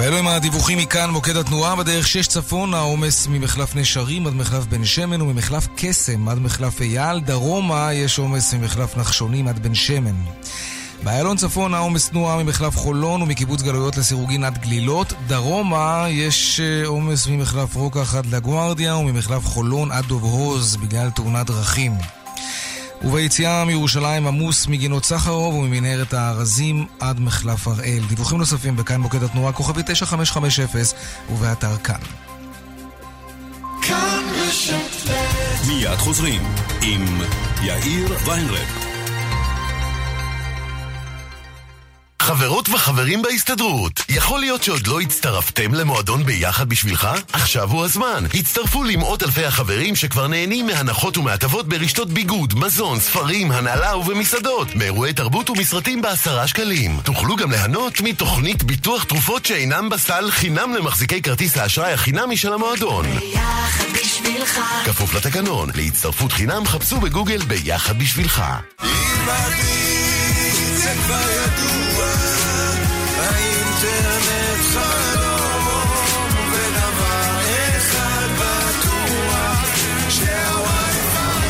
[0.00, 4.84] ואלו הם הדיווחים מכאן, מוקד התנועה, בדרך 6 צפון, העומס ממחלף נשרים עד מחלף בן
[4.84, 10.14] שמן וממחלף קסם עד מחלף אייל, דרומה יש עומס ממחלף נחשונים עד בן שמן.
[11.02, 15.12] באיילון צפון העומס תנועה ממחלף חולון ומקיבוץ גלויות לסירוגין עד גלילות.
[15.26, 21.46] דרומה יש אה, עומס ממחלף רוקח עד לגוארדיה וממחלף חולון עד דוב הוז בגלל תאונת
[21.46, 21.92] דרכים.
[23.02, 28.02] וביציאה מירושלים עמוס מגינות סחרוב וממנהרת הארזים עד מחלף הראל.
[28.08, 30.66] דיווחים נוספים בכאן מוקד התנועה כוכבי 9550
[31.30, 32.00] ובאתר כאן.
[35.68, 36.42] מיד חוזרים
[36.82, 37.20] עם
[37.62, 38.89] יאיר ויינרב.
[42.20, 47.08] חברות וחברים בהסתדרות, יכול להיות שעוד לא הצטרפתם למועדון ביחד בשבילך?
[47.32, 48.24] עכשיו הוא הזמן.
[48.34, 55.12] הצטרפו למאות אלפי החברים שכבר נהנים מהנחות ומהטבות ברשתות ביגוד, מזון, ספרים, הנהלה ובמסעדות, מאירועי
[55.12, 57.00] תרבות ומסרטים בעשרה שקלים.
[57.04, 63.06] תוכלו גם ליהנות מתוכנית ביטוח תרופות שאינם בסל חינם למחזיקי כרטיס האשראי החינמי של המועדון.
[63.18, 64.60] ביחד בשבילך.
[64.84, 68.42] כפוף לתקנון, להצטרפות חינם חפשו בגוגל ביחד בשבילך.
[70.82, 72.06] זה כבר ידוע,
[73.18, 75.88] האינטרנט חלום,
[76.52, 77.40] ודבר
[77.76, 79.58] אחד בטוח,
[80.08, 81.40] שהוואי-פיי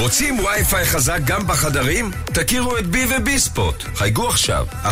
[0.00, 2.10] רוצים וי-פיי חזק גם בחדרים?
[2.24, 3.84] תכירו את בי ובי ספוט.
[3.94, 4.88] חייגו עכשיו, 1-800-800-199,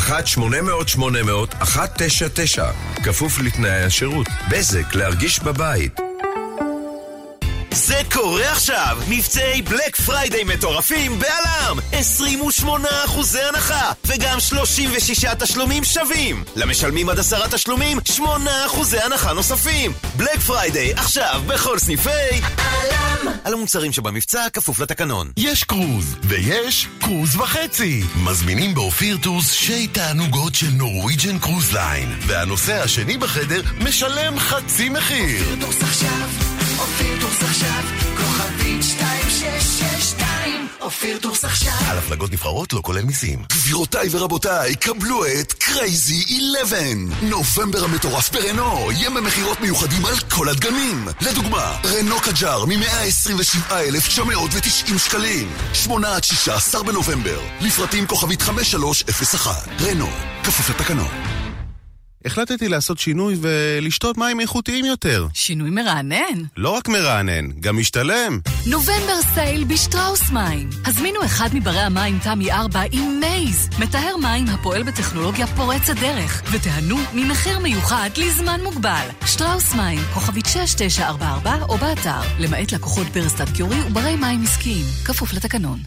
[3.04, 4.26] כפוף לתנאי השירות.
[4.50, 6.03] בזק, להרגיש בבית.
[8.12, 8.98] קורה עכשיו!
[9.08, 11.78] מבצעי Black Friday מטורפים בעלם!
[11.92, 16.44] 28 אחוזי הנחה, וגם 36 תשלומים שווים!
[16.56, 19.92] למשלמים עד עשרה תשלומים, 8 אחוזי הנחה נוספים!
[20.16, 22.10] Black Friday, עכשיו בכל סניפי...
[22.56, 23.32] עלם!
[23.44, 25.30] על המוצרים שבמבצע, כפוף לתקנון.
[25.36, 28.02] יש קרוז, ויש קרוז וחצי!
[28.24, 35.40] מזמינים באופיר טורס שי תענוגות של Norwegian Cruise Line, והנוסע השני בחדר משלם חצי מחיר!
[35.40, 36.53] אופיר טורס עכשיו!
[36.78, 37.82] אופיר טורס עכשיו,
[38.16, 41.72] כוכבית 2662, אופיר טורס עכשיו.
[41.90, 43.42] על הפלגות נבחרות לא כולל מיסים.
[43.52, 46.78] גבירותיי ורבותיי, קבלו את Crazy 11.
[47.22, 51.08] נובמבר המטורף ברנו, ימי מכירות מיוחדים על כל הדגמים.
[51.20, 55.52] לדוגמה, רנו קג'אר מ-127,990 שקלים.
[55.72, 57.40] 8 עד 16 בנובמבר.
[57.60, 59.68] לפרטים כוכבית 5301.
[59.80, 60.08] רנו,
[60.44, 61.43] כפוף לתקנון.
[62.24, 65.26] החלטתי לעשות שינוי ולשתות מים איכותיים יותר.
[65.34, 66.42] שינוי מרענן?
[66.56, 68.40] לא רק מרענן, גם משתלם.
[68.66, 70.70] נובמבר sale בשטראוס מים.
[70.86, 76.96] הזמינו אחד מברי המים תמי 4 עם Maze, מטהר מים הפועל בטכנולוגיה פורצת דרך, ותיהנו
[77.14, 79.06] ממחיר מיוחד לזמן מוגבל.
[79.26, 85.78] שטראוס מים, כוכבית 6944 או באתר, למעט לקוחות ברסטאט קיורי וברי מים עסקיים, כפוף לתקנון.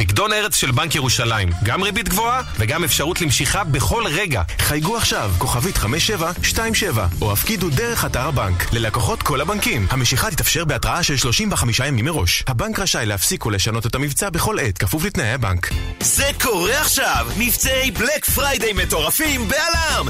[0.00, 4.42] פקדון ארץ של בנק ירושלים, גם ריבית גבוהה וגם אפשרות למשיכה בכל רגע.
[4.58, 8.72] חייגו עכשיו, כוכבית 5727, או הפקידו דרך אתר הבנק.
[8.72, 9.86] ללקוחות כל הבנקים.
[9.90, 12.44] המשיכה תתאפשר בהתראה של 35 ימים מראש.
[12.46, 15.70] הבנק רשאי להפסיק או לשנות את המבצע בכל עת, כפוף לתנאי הבנק.
[16.00, 17.26] זה קורה עכשיו!
[17.38, 20.08] מבצעי Black Friday מטורפים באלארם!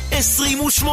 [0.82, 0.86] 28%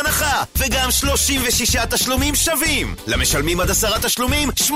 [0.00, 2.94] הנחה, וגם 36 תשלומים שווים!
[3.06, 4.72] למשלמים עד עשרה תשלומים, 8%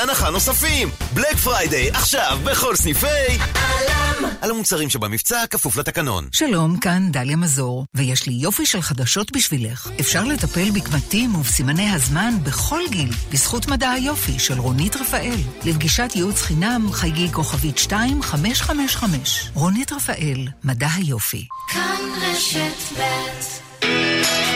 [0.00, 0.90] הנחה נוספים!
[1.14, 3.06] Black Friday, עכשיו בכל סניפי...
[3.56, 4.30] אלאם!
[4.40, 6.28] על המוצרים שבמבצע כפוף לתקנון.
[6.32, 9.90] שלום, כאן דליה מזור, ויש לי יופי של חדשות בשבילך.
[10.00, 15.38] אפשר לטפל בקמטים ובסימני הזמן בכל גיל, בזכות מדע היופי של רונית רפאל.
[15.64, 19.50] לפגישת ייעוץ חינם, חייגי כוכבית 2555.
[19.54, 21.46] רונית רפאל, מדע היופי.
[21.72, 24.55] כאן רשת ב'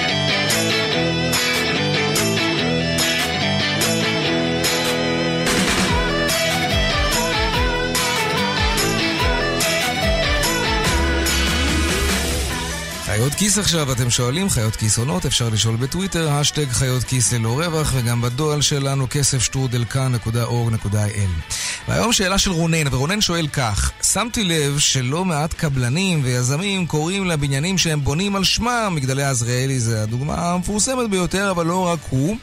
[13.15, 17.59] חיות כיס עכשיו, אתם שואלים, חיות כיס עונות, אפשר לשאול בטוויטר, השטג חיות כיס ללא
[17.59, 21.53] רווח, וגם בדואל שלנו, כסף שטרודל כאן.org.il.
[21.89, 27.79] והיום שאלה של רונן, ורונן שואל כך, שמתי לב שלא מעט קבלנים ויזמים קוראים לבניינים
[27.79, 32.37] שהם בונים על שמם, מגדלי עזריאלי זה הדוגמה המפורסמת ביותר, אבל לא רק הוא.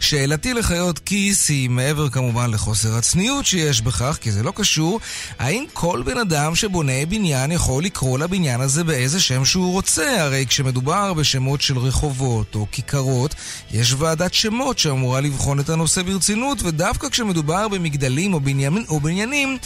[0.00, 5.00] שאלתי לחיות כיס היא מעבר כמובן לחוסר הצניעות שיש בכך, כי זה לא קשור,
[5.38, 10.21] האם כל בן אדם שבונה בניין יכול לקרוא לבניין הזה באיזה שם שהוא רוצה?
[10.22, 13.34] הרי כשמדובר בשמות של רחובות או כיכרות,
[13.70, 19.58] יש ועדת שמות שאמורה לבחון את הנושא ברצינות, ודווקא כשמדובר במגדלים או, בניינים, או בניינים,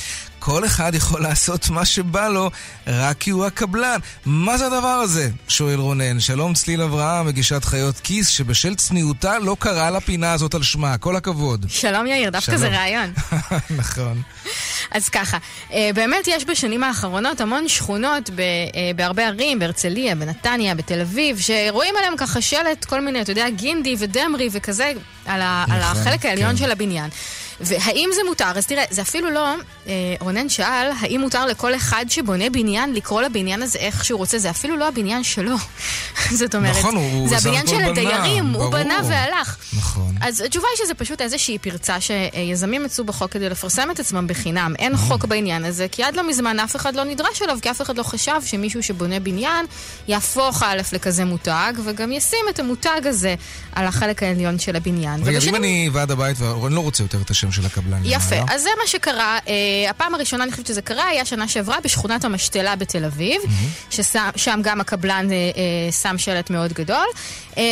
[0.47, 2.51] כל אחד יכול לעשות מה שבא לו,
[2.87, 3.99] רק כי הוא הקבלן.
[4.27, 5.29] מה זה הדבר הזה?
[5.49, 6.21] שואל רונן.
[6.21, 10.99] שלום צליל אברהם, מגישת חיות כיס, שבשל צניעותה לא קראה לפינה הזאת על שמה.
[10.99, 11.67] כל הכבוד.
[11.69, 12.57] שלום יאיר, דווקא.
[12.57, 13.13] זה רעיון.
[13.79, 14.23] נכון.
[14.91, 15.39] אז ככה,
[15.73, 21.39] אה, באמת יש בשנים האחרונות המון שכונות ב- אה, בהרבה ערים, בהרצליה, בנתניה, בתל אביב,
[21.41, 24.93] שרואים עליהם ככה שלט, כל מיני, אתה יודע, גינדי ודמרי וכזה,
[25.27, 26.57] על, ה- על נכון, החלק העליון כן.
[26.57, 27.11] של הבניין.
[27.61, 28.53] והאם זה מותר?
[28.57, 29.55] אז תראה, זה אפילו לא,
[29.87, 34.39] אה, רונן שאל, האם מותר לכל אחד שבונה בניין לקרוא לבניין הזה איך שהוא רוצה?
[34.39, 35.57] זה אפילו לא הבניין שלו.
[36.41, 38.71] זאת אומרת, נכון, הוא זה הבניין של הדיירים, הוא.
[38.71, 39.57] בנה והלך.
[39.77, 40.15] נכון.
[40.21, 44.75] אז התשובה היא שזה פשוט איזושהי פרצה שיזמים מצאו בחוק כדי לפרסם את עצמם בחינם.
[44.79, 47.83] אין חוק בעניין הזה, כי עד לא מזמן אף אחד לא נדרש אליו, כי אף
[47.83, 49.67] אחד לא חשב שמישהו שבונה בניין
[50.09, 53.35] יהפוך א' לכזה מותג, וגם ישים את המותג הזה
[53.73, 55.23] על החלק העליון של הבניין.
[55.25, 58.01] רגע, אם אני ועד הבית ואני לא רוצה יותר את השם של הקבלן.
[58.05, 58.55] יפה, למעלה.
[58.55, 59.39] אז זה מה שקרה.
[59.49, 63.41] אה, הפעם הראשונה, אני חושבת שזה קרה, היה שנה שעברה בשכונת המשתלה בתל אביב,
[63.91, 67.07] ששם גם הקבלן אה, אה, שם שלט מאוד גדול.
[67.59, 67.63] אה,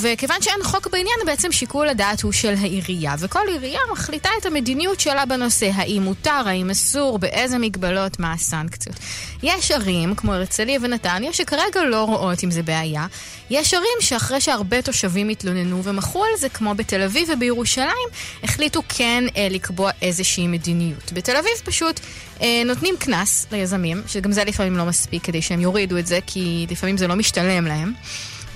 [0.00, 3.14] וכיוון שאין חוק בעניין, בעצם שיקול הדעת הוא של העירייה.
[3.18, 8.96] וכל עירייה מחליטה את המדיניות שלה בנושא, האם מותר, האם אסור, באיזה מגבלות, מה הסנקציות.
[9.42, 13.06] יש ערים, כמו הרצליה ונתניה, שכרגע לא רואות אם זה בעיה.
[13.50, 18.08] יש ערים שאחרי שהרבה תושבים התלוננו ומחו על זה, כמו בתל אביב ובירושלים,
[18.42, 21.12] החליטו כן אה, לקבוע איזושהי מדיניות.
[21.12, 22.00] בתל אביב פשוט
[22.42, 26.66] אה, נותנים קנס ליזמים, שגם זה לפעמים לא מספיק כדי שהם יורידו את זה, כי
[26.70, 27.92] לפעמים זה לא משתלם להם.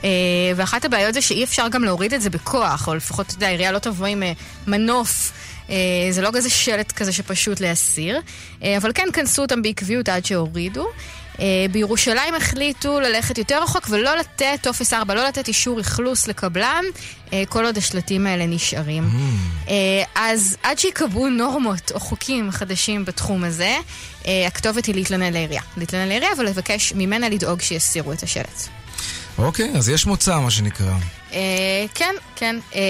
[0.04, 0.10] אה,
[0.56, 3.72] ואחת הבעיות זה שאי אפשר גם להוריד את זה בכוח, או לפחות, אתה יודע, העירייה
[3.72, 4.32] לא תבוא עם אה,
[4.66, 5.32] מנוף.
[5.70, 5.76] אה,
[6.10, 8.20] זה לא כזה שלט כזה שפשוט להסיר,
[8.76, 10.86] אבל כן כנסו אותם בעקביות עד שהורידו.
[11.40, 16.84] אה, בירושלים החליטו ללכת יותר רחוק ולא לתת טופס 4, לא לתת אישור אכלוס לקבלן,
[17.32, 19.04] אה, כל עוד השלטים האלה נשארים.
[19.68, 19.74] אה,
[20.14, 23.76] אז עד שיקבעו נורמות או חוקים חדשים בתחום הזה,
[24.46, 25.62] הכתובת היא להתלונן לעירייה.
[25.76, 28.79] להתלונן לעירייה ולבקש ממנה לדאוג שיסירו את השלט.
[29.44, 30.92] אוקיי, אז יש מוצא, מה שנקרא.
[31.32, 31.38] אה,
[31.94, 32.56] כן, כן.
[32.74, 32.80] אה,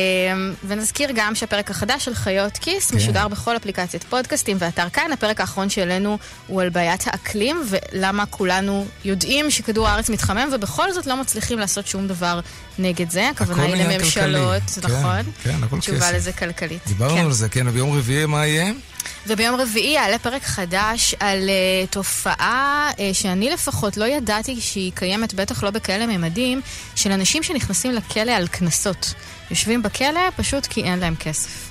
[0.66, 2.96] ונזכיר גם שהפרק החדש של חיות כיס כן.
[2.96, 5.12] משודר בכל אפליקציית פודקאסטים ואתר כאן.
[5.12, 11.06] הפרק האחרון שלנו הוא על בעיית האקלים ולמה כולנו יודעים שכדור הארץ מתחמם ובכל זאת
[11.06, 12.40] לא מצליחים לעשות שום דבר
[12.78, 13.28] נגד זה.
[13.28, 14.82] הכוונה היא לממשלות, כלכלי.
[14.82, 15.32] כן, נכון?
[15.42, 16.12] כן, הכל תשובה כסף.
[16.14, 16.80] לזה כלכלית.
[16.86, 17.24] דיברנו כן.
[17.24, 18.72] על זה, כן, וביום רביעי מה יהיה?
[19.26, 25.34] וביום רביעי יעלה פרק חדש על uh, תופעה uh, שאני לפחות לא ידעתי שהיא קיימת,
[25.34, 26.60] בטח לא בכאלה ממדים,
[26.94, 29.14] של אנשים שנכנסים לכלא על קנסות.
[29.50, 31.70] יושבים בכלא פשוט כי אין להם כסף.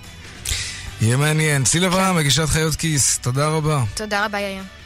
[1.02, 1.64] יהיה מעניין.
[1.64, 3.84] ציל אברהם, מגישת חיות כיס, תודה רבה.
[3.94, 4.79] תודה רבה, יאיר.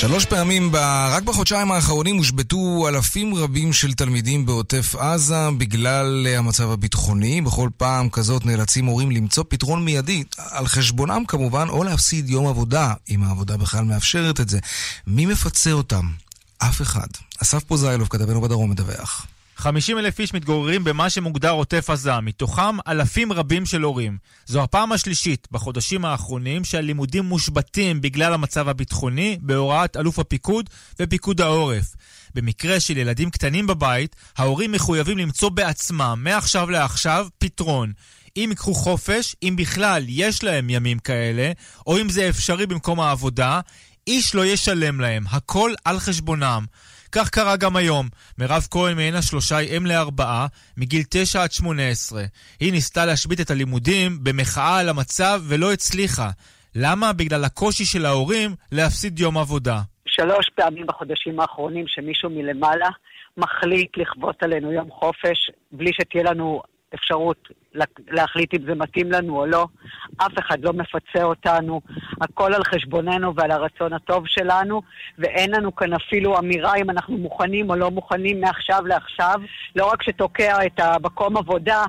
[0.00, 0.76] שלוש פעמים, ב...
[1.10, 7.40] רק בחודשיים האחרונים הושבתו אלפים רבים של תלמידים בעוטף עזה בגלל המצב הביטחוני.
[7.40, 12.94] בכל פעם כזאת נאלצים הורים למצוא פתרון מיידי, על חשבונם כמובן, או להפסיד יום עבודה,
[13.10, 14.58] אם העבודה בכלל מאפשרת את זה.
[15.06, 16.10] מי מפצה אותם?
[16.58, 17.08] אף אחד.
[17.42, 19.26] אסף פוזיילוב, כתבנו בדרום, מדווח.
[19.60, 24.18] 50 אלף איש מתגוררים במה שמוגדר עוטף עזה, מתוכם אלפים רבים של הורים.
[24.46, 30.70] זו הפעם השלישית בחודשים האחרונים שהלימודים מושבתים בגלל המצב הביטחוני בהוראת אלוף הפיקוד
[31.00, 31.94] ופיקוד העורף.
[32.34, 37.92] במקרה של ילדים קטנים בבית, ההורים מחויבים למצוא בעצמם, מעכשיו לעכשיו, פתרון.
[38.36, 41.52] אם ייקחו חופש, אם בכלל יש להם ימים כאלה,
[41.86, 43.60] או אם זה אפשרי במקום העבודה,
[44.06, 46.64] איש לא ישלם להם, הכל על חשבונם.
[47.12, 48.06] כך קרה גם היום.
[48.38, 50.46] מירב כהן מעין השלושה היא אם לארבעה,
[50.76, 52.22] מגיל 9 עד 18.
[52.60, 56.30] היא ניסתה להשבית את הלימודים במחאה על המצב ולא הצליחה.
[56.74, 57.12] למה?
[57.12, 59.80] בגלל הקושי של ההורים להפסיד יום עבודה.
[60.06, 62.88] שלוש פעמים בחודשים האחרונים שמישהו מלמעלה
[63.36, 66.62] מחליט לכבות עלינו יום חופש בלי שתהיה לנו
[66.94, 67.48] אפשרות
[68.10, 69.66] להחליט אם זה מתאים לנו או לא.
[70.16, 71.80] אף אחד לא מפצה אותנו,
[72.20, 74.82] הכל על חשבוננו ועל הרצון הטוב שלנו,
[75.18, 79.40] ואין לנו כאן אפילו אמירה אם אנחנו מוכנים או לא מוכנים מעכשיו לעכשיו.
[79.76, 81.84] לא רק שתוקע את המקום עבודה,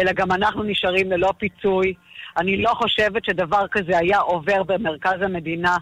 [0.00, 1.94] אלא גם אנחנו נשארים ללא פיצוי.
[2.36, 5.76] אני לא חושבת שדבר כזה היה עובר במרכז המדינה.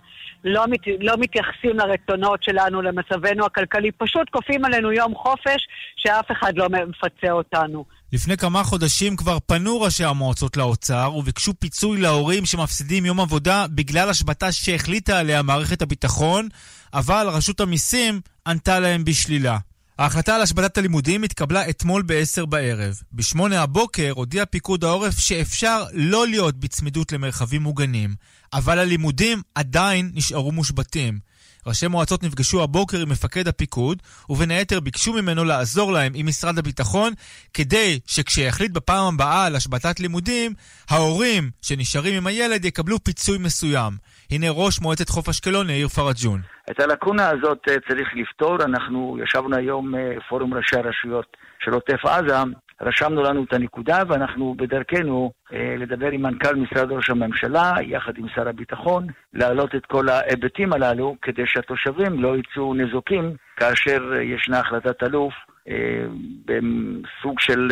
[0.44, 6.57] לא, מת, לא מתייחסים לרצונות שלנו, למצבנו הכלכלי, פשוט כופים עלינו יום חופש שאף אחד
[6.57, 7.85] לא מפצה אותנו.
[8.12, 14.11] לפני כמה חודשים כבר פנו ראשי המועצות לאוצר וביקשו פיצוי להורים שמפסידים יום עבודה בגלל
[14.11, 16.49] השבתה שהחליטה עליה מערכת הביטחון,
[16.95, 19.59] אבל רשות המיסים ענתה להם בשלילה.
[19.99, 23.01] ההחלטה על השבתת הלימודים התקבלה אתמול ב-10 בערב.
[23.12, 28.14] ב-8 הבוקר הודיע פיקוד העורף שאפשר לא להיות בצמידות למרחבים מוגנים,
[28.53, 31.19] אבל הלימודים עדיין נשארו מושבתים.
[31.66, 36.59] ראשי מועצות נפגשו הבוקר עם מפקד הפיקוד, ובין היתר ביקשו ממנו לעזור להם עם משרד
[36.59, 37.12] הביטחון,
[37.55, 40.52] כדי שכשיחליט בפעם הבאה על השבתת לימודים,
[40.90, 43.92] ההורים שנשארים עם הילד יקבלו פיצוי מסוים.
[44.31, 46.40] הנה ראש מועצת חוף אשקלון, יאיר פרג'ון.
[46.70, 48.64] את הלקונה הזאת אה, צריך לפתור.
[48.64, 52.42] אנחנו ישבנו היום אה, פורום ראשי הרשויות של עוטף עזה,
[52.81, 58.29] רשמנו לנו את הנקודה ואנחנו בדרכנו אה, לדבר עם מנכ"ל משרד ראש הממשלה, יחד עם
[58.35, 64.61] שר הביטחון, להעלות את כל ההיבטים הללו כדי שהתושבים לא יצאו נזוקים כאשר אה, ישנה
[64.61, 65.35] החלטת אלוף
[65.69, 66.07] אה,
[66.45, 67.69] בסוג של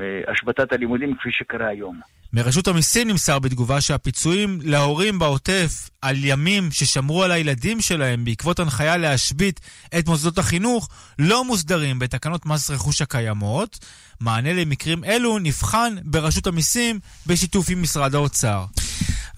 [0.00, 2.00] אה, השבתת הלימודים כפי שקרה היום.
[2.32, 8.96] מרשות המיסים נמסר בתגובה שהפיצויים להורים בעוטף על ימים ששמרו על הילדים שלהם בעקבות הנחיה
[8.96, 9.60] להשבית
[9.98, 13.78] את מוסדות החינוך לא מוסדרים בתקנות מס רכוש הקיימות.
[14.20, 18.64] מענה למקרים אלו נבחן ברשות המיסים בשיתוף עם משרד האוצר.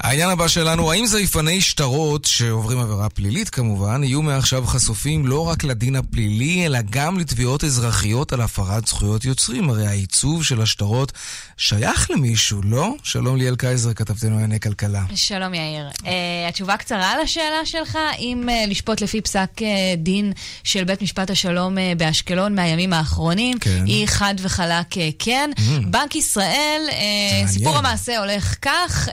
[0.02, 5.64] העניין הבא שלנו, האם זייפני שטרות, שעוברים עבירה פלילית כמובן, יהיו מעכשיו חשופים לא רק
[5.64, 9.70] לדין הפלילי, אלא גם לתביעות אזרחיות על הפרת זכויות יוצרים?
[9.70, 11.12] הרי העיצוב של השטרות
[11.56, 12.94] שייך למישהו, לא?
[13.02, 15.02] שלום ליאל קייזר, כתבתנו לענייני כלכלה.
[15.14, 15.88] שלום יאיר.
[15.98, 16.04] Uh,
[16.48, 19.62] התשובה קצרה לשאלה שלך, אם uh, לשפוט לפי פסק uh,
[19.96, 20.32] דין
[20.64, 23.84] של בית משפט השלום uh, באשקלון מהימים האחרונים, כן.
[23.86, 25.50] היא חד וחלק uh, כן.
[25.56, 25.86] Mm.
[25.90, 29.12] בנק ישראל, uh, סיפור המעשה הולך כך, uh,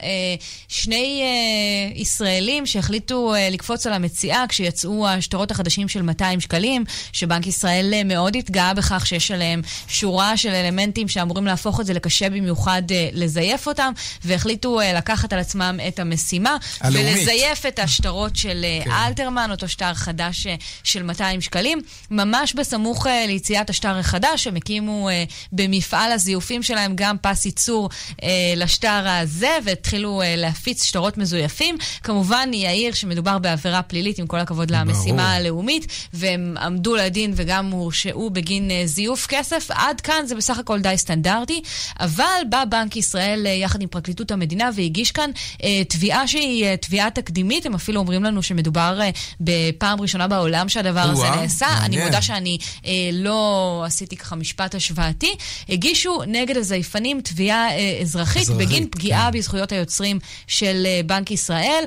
[0.75, 7.47] שני uh, ישראלים שהחליטו uh, לקפוץ על המציאה כשיצאו השטרות החדשים של 200 שקלים, שבנק
[7.47, 12.29] ישראל uh, מאוד התגאה בכך שיש עליהם שורה של אלמנטים שאמורים להפוך את זה לקשה
[12.29, 13.91] במיוחד uh, לזייף אותם,
[14.25, 16.57] והחליטו uh, לקחת על עצמם את המשימה.
[16.81, 17.17] הלאומית.
[17.17, 18.91] ולזייף את השטרות של uh, כן.
[18.91, 20.49] אלתרמן, אותו שטר חדש uh,
[20.83, 21.81] של 200 שקלים.
[22.11, 27.89] ממש בסמוך uh, ליציאת השטר החדש, הם הקימו uh, במפעל הזיופים שלהם גם פס ייצור
[28.11, 28.23] uh,
[28.55, 30.25] לשטר הזה, והתחילו uh,
[30.65, 31.77] להפיץ שטרות מזויפים.
[32.03, 35.27] כמובן, יאיר שמדובר בעבירה פלילית, עם כל הכבוד למשימה ברור.
[35.27, 39.67] הלאומית, והם עמדו לדין וגם הורשעו בגין uh, זיוף כסף.
[39.69, 41.61] עד כאן זה בסך הכל די סטנדרטי,
[41.99, 46.77] אבל בא בנק ישראל uh, יחד עם פרקליטות המדינה והגיש כאן uh, תביעה שהיא uh,
[46.77, 47.65] תביעה תקדימית.
[47.65, 51.65] הם אפילו אומרים לנו שמדובר uh, בפעם ראשונה בעולם שהדבר הזה נעשה.
[51.65, 51.83] מעניין.
[51.83, 55.35] אני מודה שאני uh, לא עשיתי ככה משפט השוואתי.
[55.69, 59.37] הגישו נגד הזייפנים תביעה uh, אזרחית, אזרחית בגין פגיעה כן.
[59.37, 60.19] בזכויות היוצרים
[60.55, 61.83] של uh, בנק ישראל.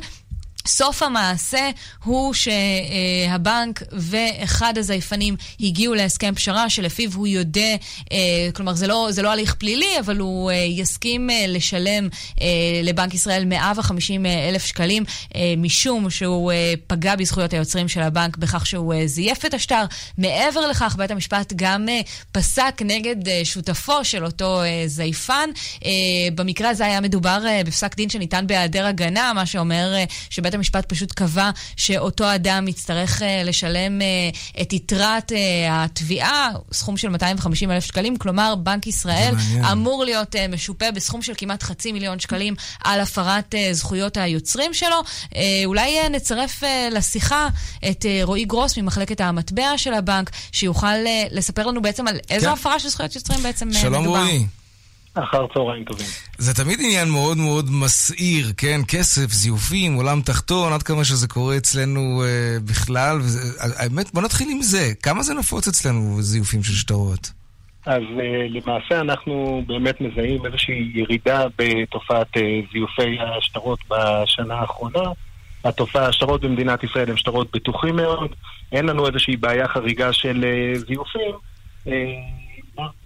[0.66, 1.70] סוף המעשה
[2.04, 7.76] הוא שהבנק ואחד הזייפנים הגיעו להסכם פשרה שלפיו הוא יודע,
[8.12, 12.08] אה, כלומר זה לא, זה לא הליך פלילי, אבל הוא אה, יסכים אה, לשלם
[12.82, 15.04] לבנק ישראל 150 אלף שקלים
[15.56, 16.52] משום שהוא
[16.86, 19.84] פגע בזכויות היוצרים של הבנק בכך שהוא זייף את השטר.
[20.18, 21.86] מעבר לכך, בית המשפט גם
[22.32, 25.50] פסק נגד שותפו של אותו זייפן.
[26.34, 29.94] במקרה הזה היה מדובר בפסק דין שניתן בהיעדר הגנה, מה שאומר
[30.30, 34.06] שבית המשפט פשוט קבע שאותו אדם יצטרך אה, לשלם אה,
[34.62, 39.34] את יתרת אה, התביעה, סכום של 250 אלף שקלים, כלומר, בנק ישראל
[39.72, 45.02] אמור להיות משופה בסכום של כמעט חצי מיליון שקלים על הפרת זכויות היוצרים שלו.
[45.64, 47.48] אולי נצרף לשיחה
[47.90, 50.94] את רועי גרוס ממחלקת המטבע של הבנק, שיוכל
[51.30, 52.52] לספר לנו בעצם על איזו כן.
[52.52, 54.18] הפרה של זכויות יוצרים בעצם שלום מדובר.
[54.18, 54.46] רועי.
[55.22, 56.06] אחר צהריים טובים.
[56.38, 58.80] זה תמיד עניין מאוד מאוד מסעיר, כן?
[58.88, 63.18] כסף, זיופים, עולם תחתון, עד כמה שזה קורה אצלנו אה, בכלל.
[63.18, 63.40] וזה,
[63.76, 64.92] האמת, בוא נתחיל עם זה.
[65.02, 67.30] כמה זה נפוץ אצלנו, זיופים של שטרות?
[67.86, 72.40] אז uh, למעשה אנחנו באמת מזהים איזושהי ירידה בתופעת uh,
[72.72, 75.10] זיופי השטרות בשנה האחרונה.
[75.64, 78.30] התופעה, השטרות במדינת ישראל הם שטרות בטוחים מאוד,
[78.72, 81.34] אין לנו איזושהי בעיה חריגה של uh, זיופים,
[81.86, 81.90] uh,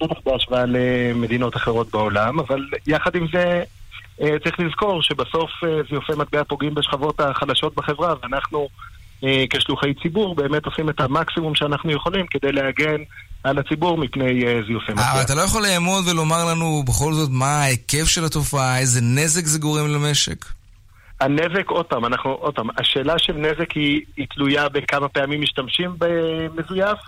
[0.03, 3.63] בטח בהשוואה למדינות אחרות בעולם, אבל יחד עם זה
[4.19, 8.69] uh, צריך לזכור שבסוף uh, זיופי מטבע פוגעים בשכבות החלשות בחברה, ואנחנו
[9.21, 13.03] uh, כשלוחי ציבור באמת עושים את המקסימום שאנחנו יכולים כדי להגן
[13.45, 15.13] על הציבור מפני זיופי מטבע.
[15.13, 19.45] אבל אתה לא יכול לאמוד ולומר לנו בכל זאת מה ההיקף של התופעה, איזה נזק
[19.45, 20.45] זה גורם למשק.
[21.21, 25.97] הנזק, עוד פעם, אנחנו, עוד פעם, השאלה של נזק היא, היא תלויה בכמה פעמים משתמשים
[25.99, 26.99] במזויף.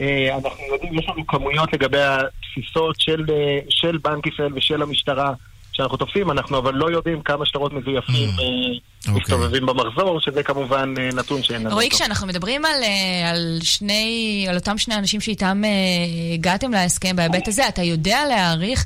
[0.00, 5.32] אה, אנחנו יודעים, יש לנו כמויות לגבי התפיסות של, אה, של בנק ישראל ושל המשטרה
[5.72, 11.42] שאנחנו תופסים, אנחנו אבל לא יודעים כמה שטרות מזויפים אה, מסתובבים במחזור, שזה כמובן נתון
[11.42, 11.90] שאין לנו רועי.
[11.90, 12.82] כשאנחנו מדברים על,
[13.30, 15.62] על שני, על אותם שני אנשים שאיתם
[16.34, 18.84] הגעתם להסכם בהיבט הזה, אתה יודע להעריך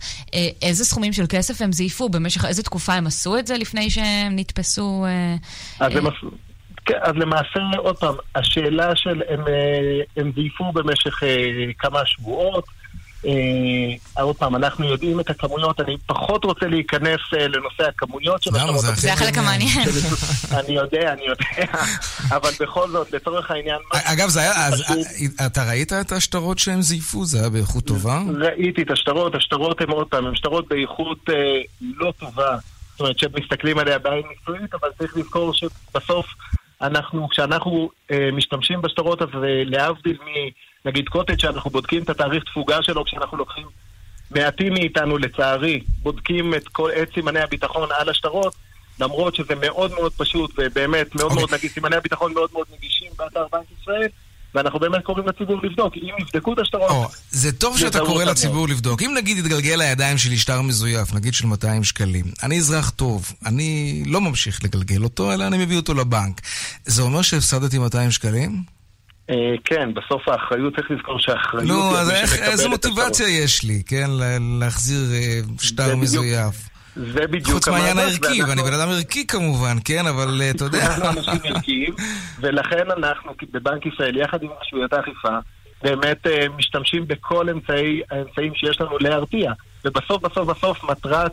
[0.62, 4.36] איזה סכומים של כסף הם זייפו, במשך איזה תקופה הם עשו את זה לפני שהם
[4.36, 5.04] נתפסו?
[5.06, 6.30] אה, אז, הם, עשו-
[7.02, 12.64] אז למעשה, עוד פעם, השאלה של הם, אה, הם זייפו במשך אה, כמה שבועות.
[13.26, 18.50] אה, עוד פעם, אנחנו יודעים את הכמויות, אני פחות רוצה להיכנס אה, לנושא הכמויות של
[18.54, 18.78] למה?
[18.78, 19.88] זה החלק המעניין.
[20.58, 21.72] אני יודע, אני יודע,
[22.36, 23.78] אבל בכל זאת, לצורך העניין...
[23.92, 24.82] אגב, זה היה, אז,
[25.46, 27.24] אתה ראית את השטרות שהם זייפו?
[27.24, 28.22] זה היה באיכות טובה?
[28.40, 31.34] ראיתי את השטרות, השטרות הם עוד פעם, הם שטרות באיכות אה,
[31.80, 32.56] לא טובה.
[32.90, 36.26] זאת אומרת שמסתכלים עליה בעין מקצועית, אבל צריך לזכור שבסוף
[36.82, 40.18] אנחנו, כשאנחנו אה, משתמשים בשטרות, אז אה, להבדיל
[40.84, 43.66] מנגיד קוטג' שאנחנו בודקים את התאריך תפוגה שלו כשאנחנו לוקחים
[44.30, 48.54] מעטים מאיתנו, לצערי, בודקים את, כל, את סימני הביטחון על השטרות,
[49.00, 53.46] למרות שזה מאוד מאוד פשוט ובאמת מאוד מאוד נגיד, סימני הביטחון מאוד מאוד נגישים באתר
[53.52, 54.08] בנק ישראל,
[54.54, 55.96] ואנחנו באמת קוראים לציבור לבדוק.
[55.96, 56.90] אם יבדקו את השטרות...
[56.90, 59.02] או, זה טוב שאתה קורא לציבור לבדוק.
[59.02, 64.02] אם נגיד יתגלגל לידיים שלי שטר מזויף, נגיד של 200 שקלים, אני אזרח טוב, אני
[64.06, 66.40] לא ממשיך לגלגל אותו, אלא אני מביא אותו לבנק.
[66.84, 68.62] זה אומר שהפסדתי 200 שקלים?
[69.30, 71.66] אה, כן, בסוף האחריות, צריך לזכור שהאחריות...
[71.66, 74.10] נו, היא אז איזה מוטיבציה יש לי, כן,
[74.60, 76.70] להחזיר אה, שטר מזויף?
[76.96, 80.64] זה בדיוק חוץ מהעניין הערכי, ואנחנו- ואני בן אדם ערכי כמובן, כן, אבל אה, אתה
[80.64, 80.86] יודע...
[80.86, 81.94] אנחנו אנשים ערכיים,
[82.40, 85.28] ולכן אנחנו בבנק ישראל, יחד עם רשויות האכיפה,
[85.82, 89.52] באמת אה, משתמשים בכל אמצעי, האמצעים שיש לנו להרתיע.
[89.84, 91.32] ובסוף, בסוף, בסוף, מטרת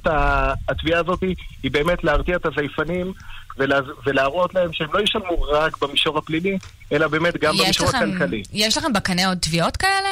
[0.70, 1.22] התביעה הזאת
[1.64, 3.14] היא באמת להרתיע את הזייפנים
[3.58, 6.58] ולה, ולהראות להם שהם לא ישלמו רק במישור הפלילי,
[6.92, 8.44] אלא באמת גם יש במישור לכם- הכלכלי.
[8.54, 10.10] יש לכם בקנה עוד תביעות כאלה?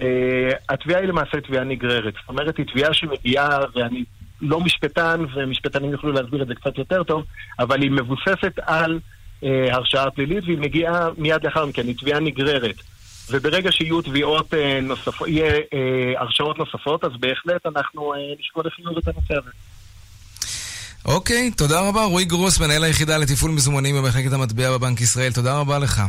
[0.00, 0.06] אה,
[0.68, 2.14] התביעה היא למעשה תביעה נגררת.
[2.20, 4.04] זאת אומרת, היא תביעה שמגיעה, ואני
[4.44, 7.24] לא משפטן, ומשפטנים יוכלו להסביר את זה קצת יותר טוב,
[7.58, 9.00] אבל היא מבוססת על
[9.44, 12.76] אה, הרשעה פלילית, והיא מגיעה מיד לאחר מכן, היא תביעה נגררת.
[13.30, 18.98] וברגע שיהיו תביעות אה, נוספות, יהיה אה, הרשעות נוספות, אז בהחלט אנחנו אה, נשקול לחיוב
[18.98, 19.50] את הנושא הזה.
[21.04, 22.04] אוקיי, תודה רבה.
[22.04, 26.02] רועי גרוס, מנהל היחידה לתפעול מזומנים במחלקת המטבע בבנק ישראל, תודה רבה לך.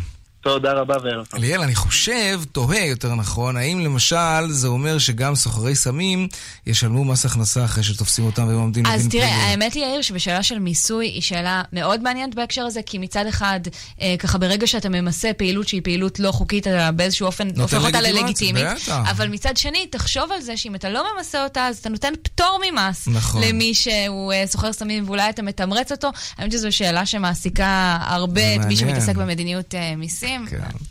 [0.46, 1.40] תודה רבה וערב טוב.
[1.40, 6.28] ליאל, אני חושב, תוהה יותר נכון, האם למשל זה אומר שגם סוחרי סמים
[6.68, 9.44] ישלמו מס הכנסה אחרי שתופסים אותם והם עומדים אז לדין תראה, פלילי?
[9.52, 13.60] האמת היא, יאיר, שבשאלה של מיסוי היא שאלה מאוד מעניינת בהקשר הזה, כי מצד אחד,
[14.02, 18.02] אה, ככה ברגע שאתה ממסה פעילות שהיא פעילות לא חוקית, אתה באיזשהו אופן הופך אותה
[18.02, 18.66] ללגיטימית.
[18.76, 19.04] בטח.
[19.10, 22.60] אבל מצד שני, תחשוב על זה שאם אתה לא ממסה אותה, אז אתה נותן פטור
[22.72, 23.44] ממס נכון.
[23.44, 26.10] למי שהוא אה, סוחר סמים, ואולי אתה מתמרץ אותו.
[26.38, 28.76] האמת שזו שאלה שמעסיקה הרבה את מי.
[28.76, 30.35] שמתעסק במדיניות אה, מיסים.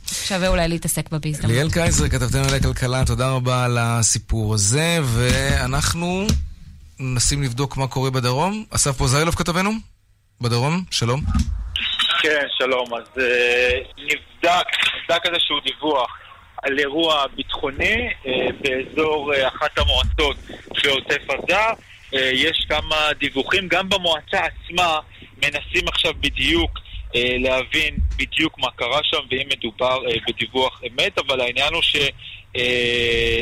[0.07, 1.57] שווה אולי להתעסק בהזדמנות.
[1.57, 6.27] ליאל קייזר, כתבתנו על הכלכלה, תודה רבה על הסיפור הזה, ואנחנו
[7.01, 8.65] מנסים לבדוק מה קורה בדרום.
[8.71, 9.71] אסף פוזיילוב כתבנו?
[10.41, 11.21] בדרום, שלום.
[12.23, 12.95] כן, שלום.
[12.95, 14.67] אז אה, נבדק,
[15.11, 16.19] נבדק איזשהו דיווח
[16.63, 20.37] על אירוע ביטחוני אה, באזור אה, אחת המועצות
[20.85, 21.83] בעוטף עזה.
[22.13, 24.99] יש כמה דיווחים, גם במועצה עצמה
[25.37, 26.79] מנסים עכשיו בדיוק
[27.15, 31.97] להבין בדיוק מה קרה שם ואם מדובר אה, בדיווח אמת, אבל העניין הוא ש...
[32.57, 33.41] אה,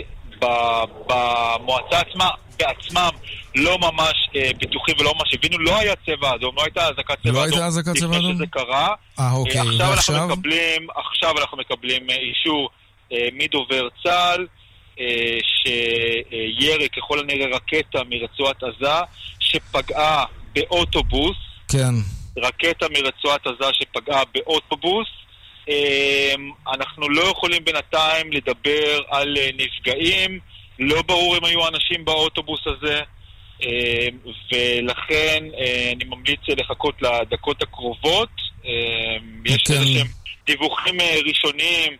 [2.12, 3.11] עצמה, בעצמם
[3.55, 7.33] לא ממש אה, בטוחים ולא ממש הבינו, לא היה צבע אדום, לא הייתה אזעקת צבע
[7.33, 7.53] לא אדום.
[7.53, 8.18] הייתה אזעקת צבע אדום?
[8.18, 8.95] לפני שזה קרה.
[9.20, 10.14] אה, אוקיי, אה, עכשיו ועכשיו?
[10.16, 12.70] אנחנו מקבלים, עכשיו אנחנו מקבלים אה, אישור
[13.12, 14.47] אה, מדובר צה"ל,
[15.01, 19.01] אה, שירי ככל הנראה רקטה מרצועת עזה,
[19.41, 21.37] שפגעה באוטובוס,
[21.68, 21.95] כן.
[22.39, 25.09] רקטה מרצועת עזה שפגעה באוטובוס.
[25.68, 26.35] אה,
[26.74, 30.39] אנחנו לא יכולים בינתיים לדבר על אה, נפגעים,
[30.78, 33.01] לא ברור אם היו אנשים באוטובוס הזה,
[33.64, 34.09] אה,
[34.53, 38.28] ולכן אה, אני ממליץ לחכות לדקות הקרובות.
[38.66, 39.74] אה, יש כן.
[39.74, 40.07] איזה שהם
[40.47, 41.97] דיווחים אה, ראשוניים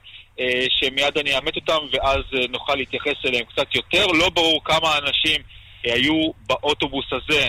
[0.81, 4.07] שמיד אני אאמת אותם ואז נוכל להתייחס אליהם קצת יותר.
[4.07, 5.41] לא ברור כמה אנשים
[5.85, 7.49] היו באוטובוס הזה,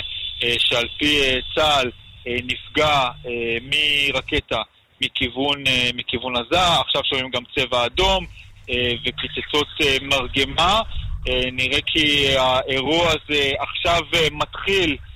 [0.57, 1.19] שעל פי
[1.55, 1.91] צה"ל
[2.25, 4.61] נפגע אה, מרקטה
[5.01, 6.79] מכיוון, אה, מכיוון עזה.
[6.85, 8.25] עכשיו שומעים גם צבע אדום
[8.69, 10.81] אה, ופצצות אה, מרגמה.
[11.29, 15.12] אה, נראה כי האירוע הזה עכשיו אה, מתחיל אה,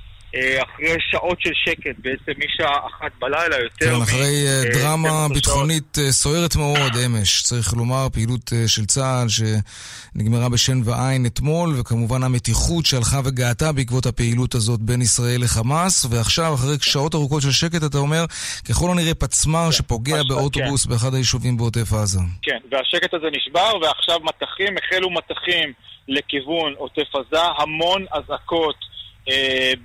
[0.63, 5.09] אחרי שעות של שקט, בעצם משעה אחת בלילה, יותר כן, מ- אחרי אה, אה, דרמה
[5.09, 11.25] 12 ביטחונית אה, סוערת מאוד אמש, צריך לומר, פעילות אה, של צה"ל שנגמרה בשן ועין
[11.25, 17.41] אתמול, וכמובן המתיחות שהלכה וגאתה בעקבות הפעילות הזאת בין ישראל לחמאס, ועכשיו, אחרי שעות ארוכות
[17.41, 18.25] של שקט, אתה אומר,
[18.69, 22.19] ככל הנראה פצמ"ר שפוגע פצמ"ר, באוטובוס באחד היישובים בעוטף עזה.
[22.41, 25.73] כן, והשקט הזה נשבר, ועכשיו מטחים, החלו מטחים
[26.07, 28.96] לכיוון עוטף עזה, המון אזעקות אה,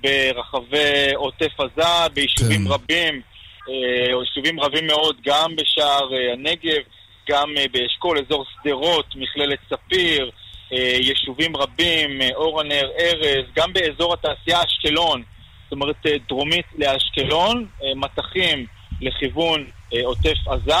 [0.01, 2.71] ברחבי עוטף עזה, ביישובים כן.
[2.71, 3.21] רבים,
[3.69, 6.81] אה, יישובים רבים מאוד, גם בשער אה, הנגב,
[7.29, 10.31] גם אה, באשכול, אזור שדרות, מכללת ספיר,
[10.73, 15.23] אה, יישובים רבים, אה, אור הנר, ארז, גם באזור התעשייה אשקלון,
[15.63, 18.65] זאת אומרת אה, דרומית לאשקלון, אה, מטחים
[19.01, 20.73] לכיוון אה, עוטף עזה,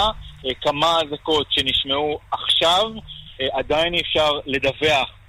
[0.45, 2.91] אה, כמה אזעקות שנשמעו עכשיו,
[3.41, 5.22] אה, עדיין אי אפשר לדווח אה,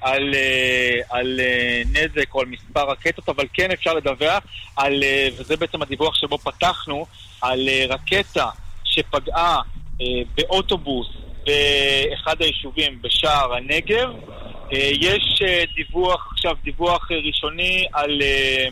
[0.00, 4.42] על, אה, על אה, נזק או על מספר רקטות, אבל כן אפשר לדווח
[4.76, 7.06] על, אה, וזה בעצם הדיווח שבו פתחנו,
[7.40, 8.50] על אה, רקטה
[8.84, 9.60] שפגעה
[10.00, 11.06] אה, באוטובוס
[11.46, 14.10] באחד היישובים בשער הנגב.
[14.72, 18.68] אה, יש אה, דיווח, עכשיו דיווח אה, ראשוני על אה,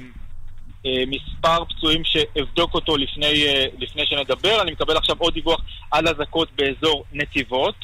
[0.87, 4.63] אה, מספר פצועים שאבדוק אותו לפני, אה, לפני שנדבר.
[4.63, 7.75] אני מקבל עכשיו עוד דיווח על אזעקות באזור נתיבות,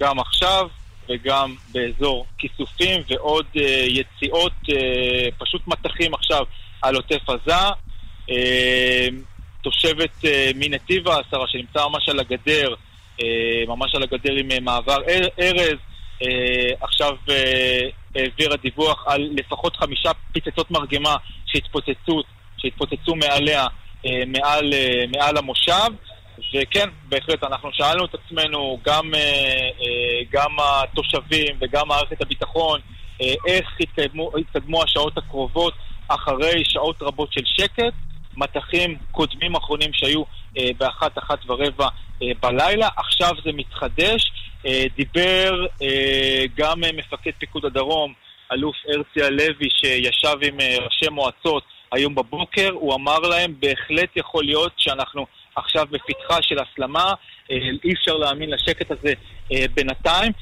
[0.00, 0.68] גם עכשיו
[1.08, 6.44] וגם באזור כיסופים ועוד אה, יציאות, אה, פשוט מטחים עכשיו
[6.82, 7.54] על עוטף עזה.
[8.30, 9.08] אה,
[9.62, 12.74] תושבת אה, מנתיבה, השרה, שנמצא ממש על הגדר,
[13.68, 15.78] ממש על הגדר עם מעבר אר- ארז,
[16.80, 17.16] עכשיו
[18.14, 22.22] העבירה דיווח על לפחות חמישה פצצות מרגמה שהתפוצצו,
[22.58, 23.66] שהתפוצצו מעליה,
[24.26, 24.72] מעל,
[25.16, 25.88] מעל המושב.
[26.54, 29.20] וכן, בהחלט, אנחנו שאלנו את עצמנו, גם, אה,
[29.80, 32.80] אה, גם התושבים וגם מערכת הביטחון,
[33.22, 35.74] אה, איך התקדמו, התקדמו השעות הקרובות
[36.08, 37.92] אחרי שעות רבות של שקט.
[38.36, 40.22] מטחים קודמים אחרונים שהיו
[40.78, 41.88] באחת, אחת ורבע
[42.40, 44.32] בלילה, עכשיו זה מתחדש.
[44.96, 45.66] דיבר
[46.56, 48.12] גם מפקד פיקוד הדרום,
[48.52, 51.62] אלוף הרצי הלוי, שישב עם ראשי מועצות
[51.92, 55.26] היום בבוקר, הוא אמר להם, בהחלט יכול להיות שאנחנו
[55.58, 57.14] עכשיו בפתחה של הסלמה,
[57.50, 59.12] אה, אי אפשר להאמין לשקט הזה
[59.52, 60.32] אה, בינתיים,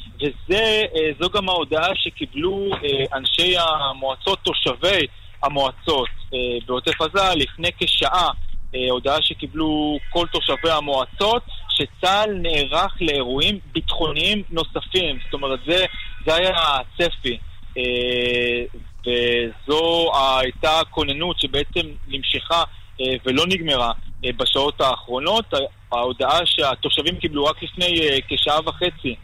[0.48, 5.06] וזו גם ההודעה שקיבלו אה, אנשי המועצות, תושבי
[5.42, 8.30] המועצות אה, בעוטף עזה לפני כשעה.
[8.74, 15.18] אה, הודעה שקיבלו כל תושבי המועצות, שצה"ל נערך לאירועים ביטחוניים נוספים.
[15.24, 15.84] זאת אומרת, זה,
[16.26, 17.38] זה היה הצפי.
[17.78, 20.10] אה, וזו
[20.40, 22.62] הייתה הכוננות שבעצם נמשכה
[23.00, 23.92] אה, ולא נגמרה אה,
[24.22, 25.44] בשעות האחרונות.
[25.92, 29.14] ההודעה שהתושבים קיבלו רק לפני אה, כשעה וחצי,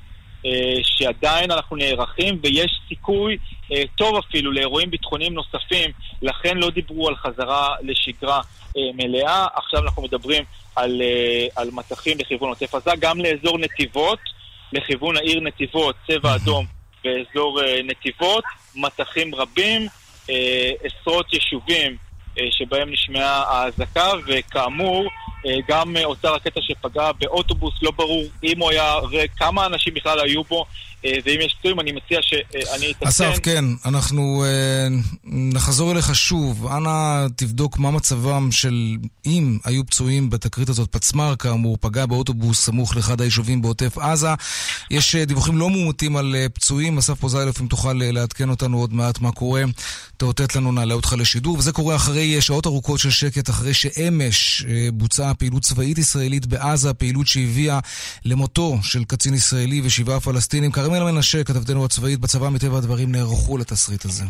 [0.47, 3.37] אה, שעדיין אנחנו נערכים ויש סיכוי
[3.73, 5.91] אה, טוב אפילו לאירועים ביטחוניים נוספים,
[6.23, 8.41] לכן לא דיברו על חזרה לשגרה
[8.77, 9.47] אה, מלאה.
[9.55, 10.45] עכשיו אנחנו מדברים
[10.77, 14.19] על, אה, על מטחים לכיוון עוטף עזה, גם לאזור נתיבות,
[14.73, 16.67] לכיוון העיר נתיבות, צבע אדום
[17.05, 18.45] באזור אה, נתיבות,
[18.77, 19.87] מטחים רבים,
[20.31, 21.97] אה, עשרות יישובים אה,
[22.51, 25.09] שבהם נשמעה האזעקה, וכאמור,
[25.47, 29.95] אה, גם אה, אותה רקטה שפגעה באוטובוס, לא ברור אם הוא היה ריק, כמה אנשים
[29.95, 30.65] בכלל היו בו,
[31.05, 33.09] אה, ואם יש פצועים, אני מציע שאני אתעדכן.
[33.09, 34.89] אסף, כן, אנחנו אה,
[35.25, 36.67] נחזור אליך שוב.
[36.67, 42.97] אנא תבדוק מה מצבם של, אם היו פצועים בתקרית הזאת, פצמ"ר כאמור, פגע באוטובוס סמוך
[42.97, 44.35] לאחד היישובים בעוטף עזה.
[44.91, 46.99] יש אה, דיווחים לא מאומתים על אה, פצועים.
[46.99, 49.63] אסף פוזיילוף, אם תוכל אה, לעדכן אותנו עוד מעט מה קורה,
[50.23, 51.55] תאותת לנו, נעלה אותך לשידור.
[51.59, 56.47] וזה קורה אחרי אה, שעות ארוכות של שקט, אחרי שאמש אה, בוצעה פעילות צבאית ישראלית
[56.47, 57.79] בעזה, פעילות שהביאה
[58.25, 60.73] למותו של קצין ישראלי ושבעה פלסטינים.
[60.73, 64.25] כרמל מנשה, כתבתנו הצבאית בצבא, מטבע הדברים נערכו לתסריט הזה.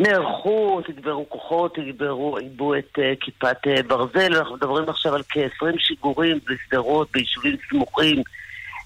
[0.00, 5.74] נערכו, תגברו כוחות, תגברו, עיבו את uh, כיפת uh, ברזל, אנחנו מדברים עכשיו על כ-20
[5.78, 8.22] שיגורים בשדרות, ביישובים סמוכים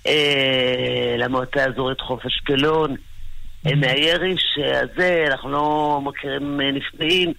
[0.03, 0.09] uh,
[1.19, 2.97] למועצה האזורית חוף אשקלון.
[3.65, 4.35] מהירי
[4.83, 7.33] הזה אנחנו לא מכירים uh, נפגעים,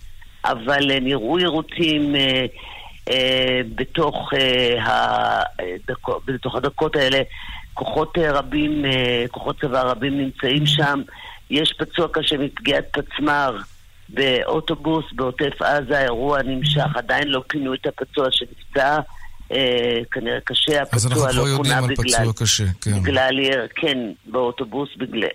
[0.45, 3.13] אבל נראו יירוטים uh, uh,
[3.75, 4.29] בתוך,
[4.81, 7.21] הדקות, בתוך הדקות האלה.
[7.73, 8.85] כוחות רבים,
[9.31, 11.01] כוחות צבא רבים נמצאים שם.
[11.49, 13.57] יש פצוע קשה מפגיעת פצמ"ר
[14.09, 18.99] באוטובוס בעוטף עזה, האירוע נמשך, עדיין לא פינו את הפצוע שנפצע.
[19.51, 22.99] אה, כנראה קשה, אז אנחנו הפצוע לא פונה יודעים על בגלל, פצוע קשה, כן.
[23.03, 23.39] בגלל
[23.75, 25.27] כן, באוטובוס, בגלל,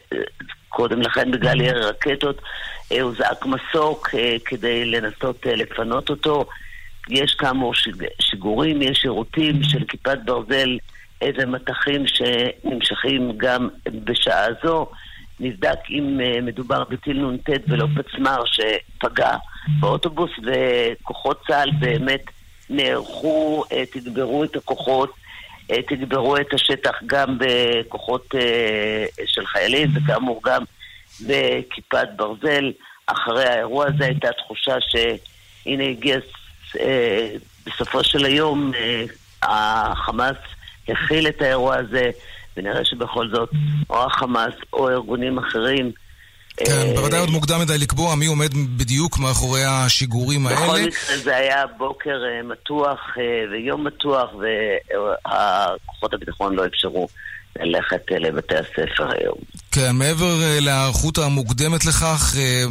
[0.69, 2.41] קודם לכן בגלל ירי רקטות,
[2.93, 6.45] אה, הוא זעק מסוק אה, כדי לנסות לפנות אותו.
[7.11, 10.79] יש כאמור שיג, שיגורים, יש שירותים של כיפת ברזל
[11.25, 13.69] ומטחים שנמשכים גם
[14.05, 14.87] בשעה זו.
[15.41, 19.37] נבדק אם מדובר בטיל נ"ט ולא פצמ"ר שפגע
[19.81, 22.23] באוטובוס, וכוחות צה"ל באמת
[22.71, 25.11] נערכו, אה, תגברו את הכוחות,
[25.71, 30.63] אה, תגברו את השטח גם בכוחות אה, של חיילים, וכאמור גם
[31.21, 32.73] בכיפת ברזל.
[33.07, 36.19] אחרי האירוע הזה הייתה תחושה שהנה הגיע
[37.67, 38.73] בסופו של היום
[39.43, 40.37] החמאס
[40.89, 42.11] הכיל את האירוע הזה,
[42.57, 43.51] ונראה שבכל זאת
[43.91, 45.93] או החמאס או ארגונים אחרים
[46.57, 50.87] כן, בוודאי עוד מוקדם מדי לקבוע מי עומד בדיוק מאחורי השיגורים בכל האלה.
[50.87, 54.31] מקרה זה היה בוקר אה, מתוח אה, ויום מתוח,
[55.85, 57.09] וכוחות הביטחון לא אפשרו
[57.61, 59.39] ללכת אה, לבתי הספר היום.
[59.73, 62.65] כן, מעבר אה, להיערכות המוקדמת לכך, אה,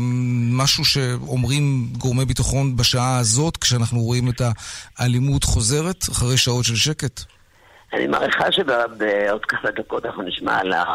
[0.51, 4.41] משהו שאומרים גורמי ביטחון בשעה הזאת, כשאנחנו רואים את
[4.99, 7.21] האלימות חוזרת, אחרי שעות של שקט.
[7.93, 10.86] אני מעריכה שבעוד כמה דקות אנחנו נשמע על ה...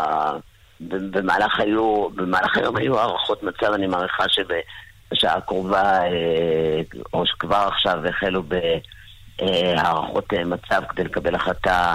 [0.80, 6.80] במהלך, היו, במהלך היום היו הערכות מצב, אני מעריכה שבשעה הקרובה, אה,
[7.12, 8.42] או שכבר עכשיו החלו
[9.38, 11.94] בהערכות אה, מצב כדי לקבל החלטה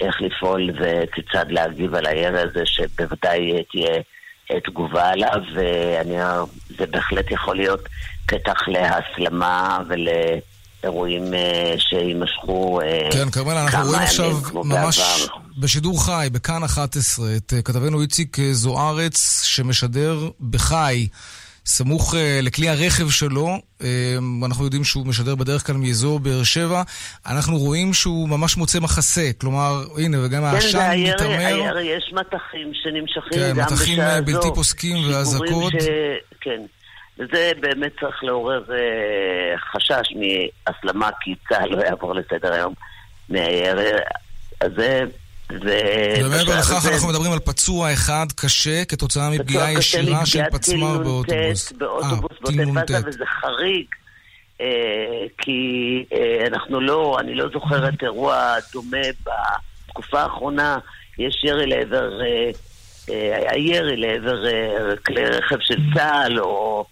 [0.00, 4.00] איך לפעול וכיצד להגיב על הירי הזה, שבוודאי תהיה
[4.50, 7.80] אה, תגובה עליו, וזה בהחלט יכול להיות
[8.26, 10.08] פתח להסלמה ול...
[10.84, 15.34] אירועים אה, שיימשכו אה, כן, כרמל, אנחנו רואים עכשיו ממש בעבר.
[15.58, 21.08] בשידור חי, בכאן 11, את אה, כתבנו איציק זוארץ, שמשדר בחי,
[21.66, 23.58] סמוך אה, לכלי הרכב שלו.
[24.44, 26.82] אנחנו יודעים שהוא משדר בדרך כלל מאזור באר שבע.
[27.26, 29.30] אנחנו רואים שהוא ממש מוצא מחסה.
[29.38, 31.34] כלומר, הנה, וגם כן, העשן הירי, מתעמר.
[31.36, 34.24] הירי, יש מטחים שנמשכים כן, גם מטחים, בשעה זו.
[34.24, 35.72] בלתי פוסקים ואזעקות.
[35.72, 35.84] ש...
[36.40, 36.60] כן.
[37.18, 42.74] וזה באמת צריך לעורר אה, חשש מהסלמה, כי צה"ל לא יעבור לסדר היום
[45.50, 45.80] זה...
[46.20, 51.72] ומעבר לכך אנחנו מדברים על פצוע אחד קשה כתוצאה מפגיעה ישירה של פצמ"ר נ"ט באוטובוס.
[51.72, 53.06] באוטובוס אה, בעוטף עזה, נ"ט.
[53.06, 53.86] וזה חריג.
[54.60, 54.66] אה,
[55.38, 59.06] כי אה, אנחנו לא, אני לא זוכרת אירוע דומה
[59.86, 60.78] בתקופה האחרונה,
[61.18, 62.50] יש ירי לעבר, אה,
[63.10, 66.86] אה, היה ירי לעבר אה, כלי רכב של צה"ל, או...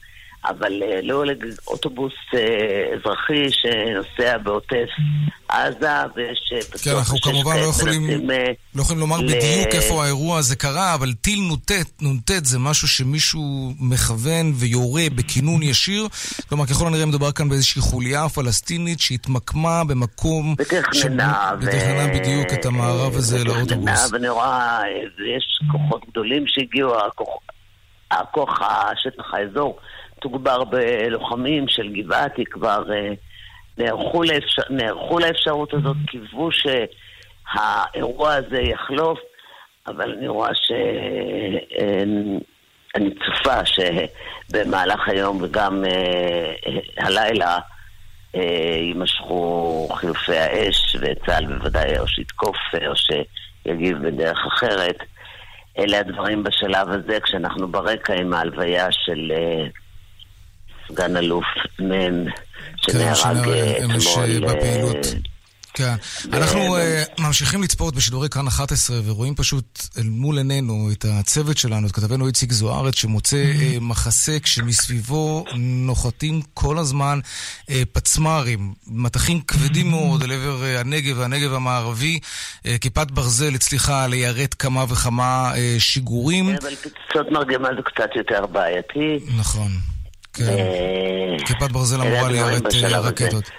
[0.44, 2.40] אבל אה, לא לאוטובוס אה,
[2.94, 4.88] אזרחי שנוסע בעוטף
[5.48, 9.74] עזה, ויש אה, כן, אנחנו כמובן לא יכולים, מנסים, אה, לא יכולים לומר ל- בדיוק
[9.74, 11.70] איפה האירוע הזה קרה, אבל טיל נ"ט,
[12.02, 13.42] נ"ט זה משהו שמישהו
[13.80, 16.06] מכוון ויורה בכינון ישיר.
[16.48, 20.54] כלומר, ככל הנראה מדובר כאן באיזושהי חוליה פלסטינית שהתמקמה במקום...
[20.58, 24.12] ותכננה, ש- ותכננה בדיוק את המערב הזה ותכננה, לאוטובוס.
[24.12, 24.88] ואני רואה, אה,
[25.36, 27.28] יש כוחות גדולים שהגיעו, הכוח,
[28.10, 29.78] הכוח השטח האזור
[30.22, 33.12] תוגבר בלוחמים של גבעתי, כבר אה,
[33.78, 39.18] נערכו, לאפשר, נערכו לאפשרות הזאת, קיוו שהאירוע הזה יחלוף,
[39.86, 40.72] אבל אני רואה ש...
[41.78, 42.02] אה,
[42.96, 46.52] צופה שבמהלך היום וגם אה,
[46.98, 47.58] הלילה
[48.80, 52.56] יימשכו חילופי האש, וצה"ל בוודאי או שיתקוף
[52.86, 54.96] או שיגיב בדרך אחרת.
[55.78, 59.32] אלה הדברים בשלב הזה, כשאנחנו ברקע עם ההלוויה של
[60.88, 61.44] סגן אלוף
[61.80, 62.24] מ'
[62.76, 64.96] שנהרג שנהרג אה, אה, אתמול.
[64.96, 65.32] אה.
[65.74, 65.94] כן.
[66.32, 71.86] אנחנו אה, ממשיכים לצפות בשידורי כאן 11 ורואים פשוט אל מול עינינו את הצוות שלנו,
[71.86, 77.18] את כתבנו איציק זוארץ, שמוצא אה, מחסה כשמסביבו נוחתים כל הזמן
[77.70, 82.18] אה, פצמ"רים, מטחים כבדים מאוד אל עבר אה, הנגב והנגב המערבי.
[82.66, 86.46] אה, כיפת ברזל הצליחה ליירט כמה וכמה אה, שיגורים.
[86.46, 89.18] כן, אבל פצצות מרגמה זה קצת יותר בעייתי.
[89.38, 89.91] נכון.
[90.32, 90.42] כן.
[90.44, 92.98] אה, כיפת ברזל אמורה ליירט אה.
[92.98, 93.50] רקטות.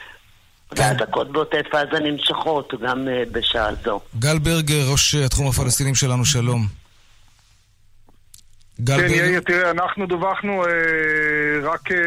[0.78, 4.00] והאזעקות בעוטף עזה נמשכות גם אה, בשעה זו.
[4.20, 6.68] גל ברגר, ראש התחום הפלסטינים שלנו, שלום.
[8.82, 9.14] גל כן?
[9.14, 10.70] יאיר, תראה, אנחנו דווחנו אה,
[11.64, 11.98] רק אה,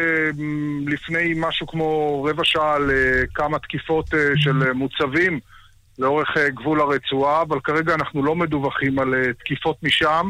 [0.87, 5.39] לפני משהו כמו רבע שעה על אה, כמה תקיפות אה, של אה, מוצבים
[5.99, 10.29] לאורך אה, גבול הרצועה, אבל כרגע אנחנו לא מדווחים על אה, תקיפות משם.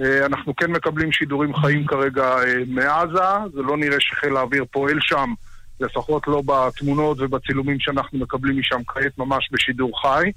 [0.00, 4.98] אה, אנחנו כן מקבלים שידורים חיים כרגע אה, מעזה, זה לא נראה שחיל האוויר פועל
[5.00, 5.34] שם,
[5.80, 10.30] לפחות לא בתמונות ובצילומים שאנחנו מקבלים משם כעת ממש בשידור חי.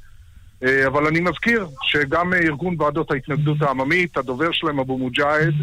[0.64, 5.54] אה, אבל אני מזכיר שגם אה, ארגון ועדות ההתנגדות העממית, הדובר שלהם, אבו מוג'אהד,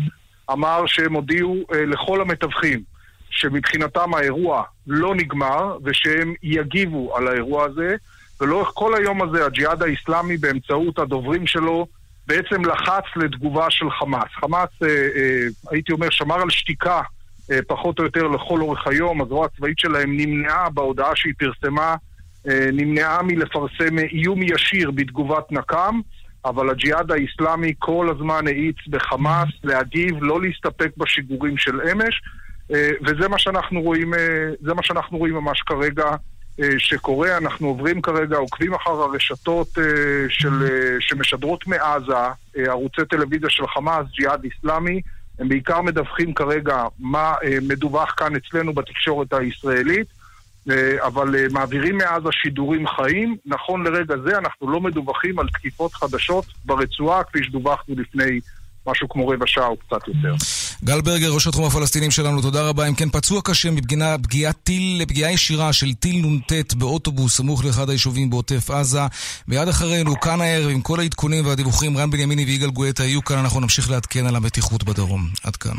[0.52, 2.82] אמר שהם הודיעו אה, לכל המתווכים
[3.30, 7.96] שמבחינתם האירוע לא נגמר ושהם יגיבו על האירוע הזה,
[8.40, 11.86] ולאורך כל היום הזה הג'יהאד האיסלאמי באמצעות הדוברים שלו
[12.26, 14.28] בעצם לחץ לתגובה של חמאס.
[14.40, 17.00] חמאס, אה, אה, הייתי אומר, שמר על שתיקה
[17.50, 21.96] אה, פחות או יותר לכל אורך היום, הזרוע הצבאית שלהם נמנעה בהודעה שהיא פרסמה
[22.48, 26.00] אה, נמנעה מלפרסם איום ישיר בתגובת נקם,
[26.44, 32.22] אבל הג'יהאד האיסלאמי כל הזמן האיץ בחמאס להגיב, לא להסתפק בשיגורים של אמש,
[32.74, 36.04] אה, וזה מה שאנחנו רואים, אה, מה שאנחנו רואים ממש כרגע
[36.78, 37.36] שקורה.
[37.36, 39.84] אנחנו עוברים כרגע, עוקבים אחר הרשתות אה,
[40.28, 45.00] של, אה, שמשדרות מעזה, אה, ערוצי טלוויזיה של חמאס, ג'יהאד איסלאמי,
[45.38, 50.06] הם בעיקר מדווחים כרגע מה אה, מדווח כאן אצלנו בתקשורת הישראלית.
[50.70, 53.36] אה, אבל אה, מעבירים מעזה שידורים חיים.
[53.46, 58.40] נכון לרגע זה אנחנו לא מדווחים על תקיפות חדשות ברצועה, כפי שדווחנו לפני
[58.90, 60.34] משהו כמו רבע שעה או קצת יותר.
[60.84, 62.88] גל ברגר, ראש התחום הפלסטינים שלנו, תודה רבה.
[62.88, 67.90] אם כן, פצוע קשה מפגיעה פגיעת טיל, פגיעה ישירה של טיל נ"ט באוטובוס סמוך לאחד
[67.90, 69.00] היישובים בעוטף עזה.
[69.48, 73.60] מיד אחרינו, כאן הערב, עם כל העדכונים והדיווחים, רן בנימיני ויגאל גואטה יהיו כאן, אנחנו
[73.60, 75.28] נמשיך לעדכן על המתיחות בדרום.
[75.44, 75.56] עד.
[75.56, 75.76] כאן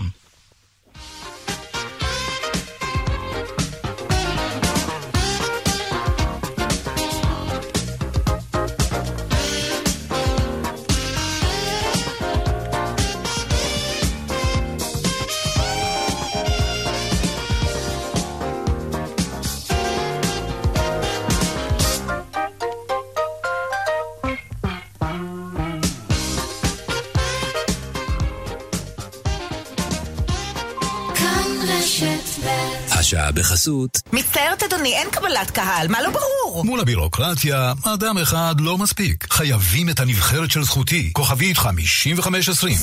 [33.40, 34.02] בחסות.
[34.14, 36.66] מצטערת אדוני, אין קבלת קהל, מה לא ברור?
[36.66, 39.28] מול הבירוקרטיה, אדם אחד לא מספיק.
[39.34, 41.10] חייבים את הנבחרת של זכותי.
[41.14, 42.78] כוכבית 5520.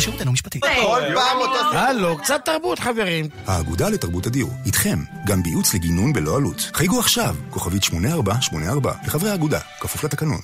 [0.00, 0.60] שירותנו משפטי.
[0.60, 1.78] כל פעם אותו...
[1.78, 3.28] הלו, קצת תרבות, חברים.
[3.46, 6.70] האגודה לתרבות הדיור, איתכם, גם בייעוץ לגינון בלא עלות.
[6.74, 10.40] חייגו עכשיו, כוכבית 8484, לחברי האגודה, כפוף לתקנון.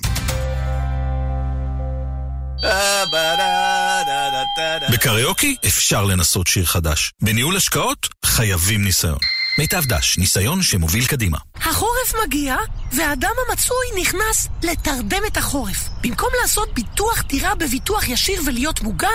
[4.91, 7.11] בקריוקי אפשר לנסות שיר חדש.
[7.21, 9.17] בניהול השקעות חייבים ניסיון.
[9.57, 11.37] מיטב דש, ניסיון שמוביל קדימה.
[11.55, 12.55] החורף מגיע,
[12.91, 15.89] והאדם המצוי נכנס לתרדמת החורף.
[16.01, 19.07] במקום לעשות ביטוח דירה בביטוח ישיר ולהיות מוגן,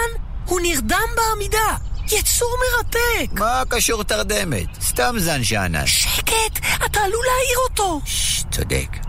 [0.45, 1.76] הוא נרדם בעמידה.
[2.07, 3.32] יצור מרתק.
[3.32, 4.66] מה קשור תרדמת?
[4.82, 5.86] סתם זן שאנן.
[5.86, 8.01] שקט, אתה עלול להעיר אותו.
[8.51, 9.04] צודק.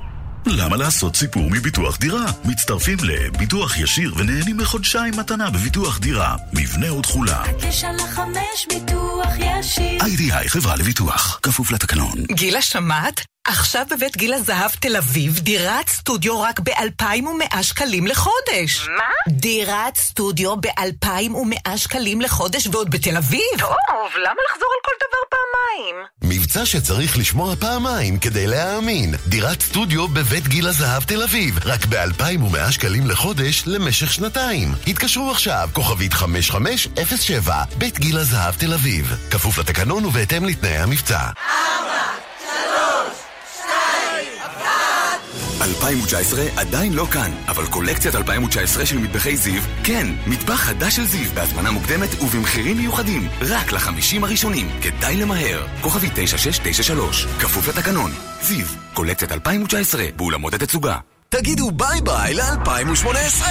[0.47, 2.25] למה לעשות סיפור מביטוח דירה?
[2.45, 6.35] מצטרפים לביטוח ישיר ונהנים מחודשיים מתנה בביטוח דירה.
[6.53, 7.43] מבנה ותכולה.
[7.59, 10.01] תשע לחמש ביטוח ישיר.
[10.05, 11.39] איי-די-איי חברה לביטוח.
[11.43, 12.23] כפוף לתקנון.
[12.31, 13.34] גילה, שמעת?
[13.47, 18.87] עכשיו בבית גיל הזהב תל אביב, דירת סטודיו רק ב-2,100 שקלים לחודש.
[18.97, 19.33] מה?
[19.33, 23.41] דירת סטודיו ב-2,100 שקלים לחודש ועוד בתל אביב.
[23.59, 26.05] טוב, למה לחזור על כל דבר פעמיים?
[26.21, 29.15] מבצע שצריך לשמוע פעמיים כדי להאמין.
[29.27, 34.73] דירת סטודיו בבית גיל הזהב תל אביב, רק ב-2,100 שקלים לחודש למשך שנתיים.
[34.87, 39.15] התקשרו עכשיו, כוכבית 5507, בית גיל הזהב תל אביב.
[39.31, 41.19] כפוף לתקנון ובהתאם לתנאי המבצע.
[45.61, 51.31] 2019 עדיין לא כאן, אבל קולקציית 2019 של מטבחי זיו, כן, מטבח חדש של זיו,
[51.33, 55.67] בהזמנה מוקדמת ובמחירים מיוחדים, רק לחמישים הראשונים, כדאי למהר.
[55.81, 58.11] כוכבי 9693, כפוף לתקנון.
[58.41, 60.97] זיו, קולקציית 2019, באולמות התצוגה.
[61.29, 63.43] תגידו ביי ביי ל-2018!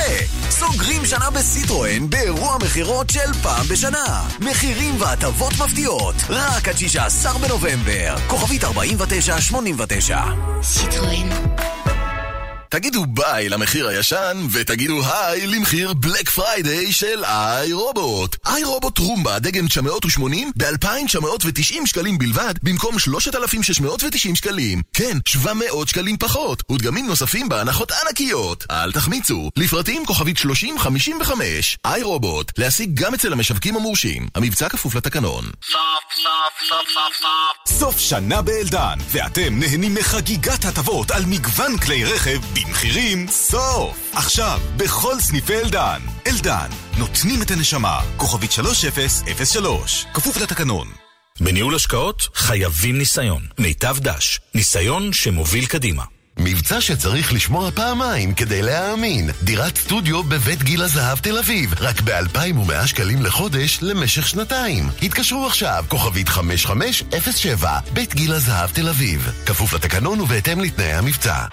[0.50, 4.22] סוגרים שנה בסיטרואן באירוע מכירות של פעם בשנה.
[4.40, 8.14] מחירים והטבות מפתיעות, רק עד 16 בנובמבר.
[8.26, 10.18] כוכבית 4989.
[10.62, 11.28] סיטרואן.
[12.74, 18.36] תגידו ביי למחיר הישן, ותגידו היי למחיר Black Friday של iRobot.
[18.46, 24.82] iRobot Roomba דגם 980 ב-2,990 שקלים בלבד, במקום 3,690 שקלים.
[24.92, 28.64] כן, 700 שקלים פחות, ודגמים נוספים בהנחות ענקיות.
[28.70, 31.78] אל תחמיצו, לפרטים כוכבית 3055.
[31.84, 34.28] iRobot, להשיג גם אצל המשווקים המורשים.
[34.34, 35.44] המבצע כפוף לתקנון.
[35.70, 42.04] סוף סוף סוף סוף סוף סוף שנה באלדן, ואתם נהנים מחגיגת הטבות על מגוון כלי
[42.04, 44.10] רכב ובמחירים סוף!
[44.12, 46.00] עכשיו, בכל סניפי אלדן.
[46.26, 48.00] אלדן, נותנים את הנשמה.
[48.16, 50.88] כוכבית 3003, כפוף לתקנון.
[51.40, 53.42] בניהול השקעות חייבים ניסיון.
[53.58, 56.02] מיטב דש, ניסיון שמוביל קדימה.
[56.38, 59.30] מבצע שצריך לשמוע פעמיים כדי להאמין.
[59.42, 64.88] דירת סטודיו בבית גיל הזהב תל אביב, רק ב-2,100 שקלים לחודש למשך שנתיים.
[65.02, 69.32] התקשרו עכשיו, כוכבית 5507, בית גיל הזהב תל אביב.
[69.46, 71.44] כפוף לתקנון ובהתאם לתנאי המבצע.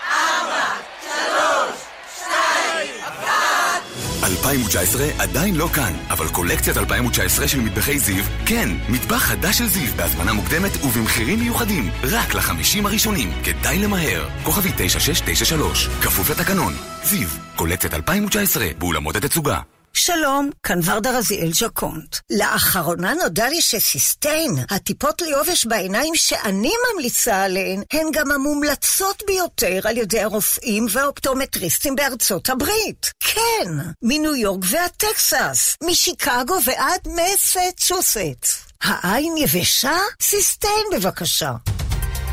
[4.24, 9.91] 2019 עדיין לא כאן, אבל קולקציית 2019 של מטבחי זיו, כן, מטבח חדש של זיו,
[9.95, 14.30] בהזמנה מוקדמת ובמחירים מיוחדים, רק לחמישים הראשונים, כדאי למהר.
[14.43, 16.74] כוכבי 9693, כפוף לתקנון.
[17.03, 19.59] זיו, קולקציית 2019, באולמות התצוגה.
[19.94, 22.18] שלום, כאן ורדה רזיאל ג'קונט.
[22.30, 29.98] לאחרונה נודע לי שסיסטיין, הטיפות ליובש בעיניים שאני ממליצה עליהן, הן גם המומלצות ביותר על
[29.98, 33.12] ידי הרופאים והאופטומטריסטים בארצות הברית.
[33.20, 33.72] כן,
[34.02, 38.72] מניו יורק ועד טקסס, משיקגו ועד מסצ'וסט.
[38.84, 39.98] העין יבשה?
[40.22, 41.52] סיסטיין בבקשה.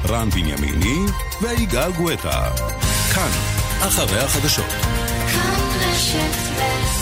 [0.09, 2.51] רן בנימיני ויגאל גואטה.
[3.15, 3.31] כאן,
[3.81, 4.71] אחרי החדשות.
[5.33, 6.98] כאן רשת ב'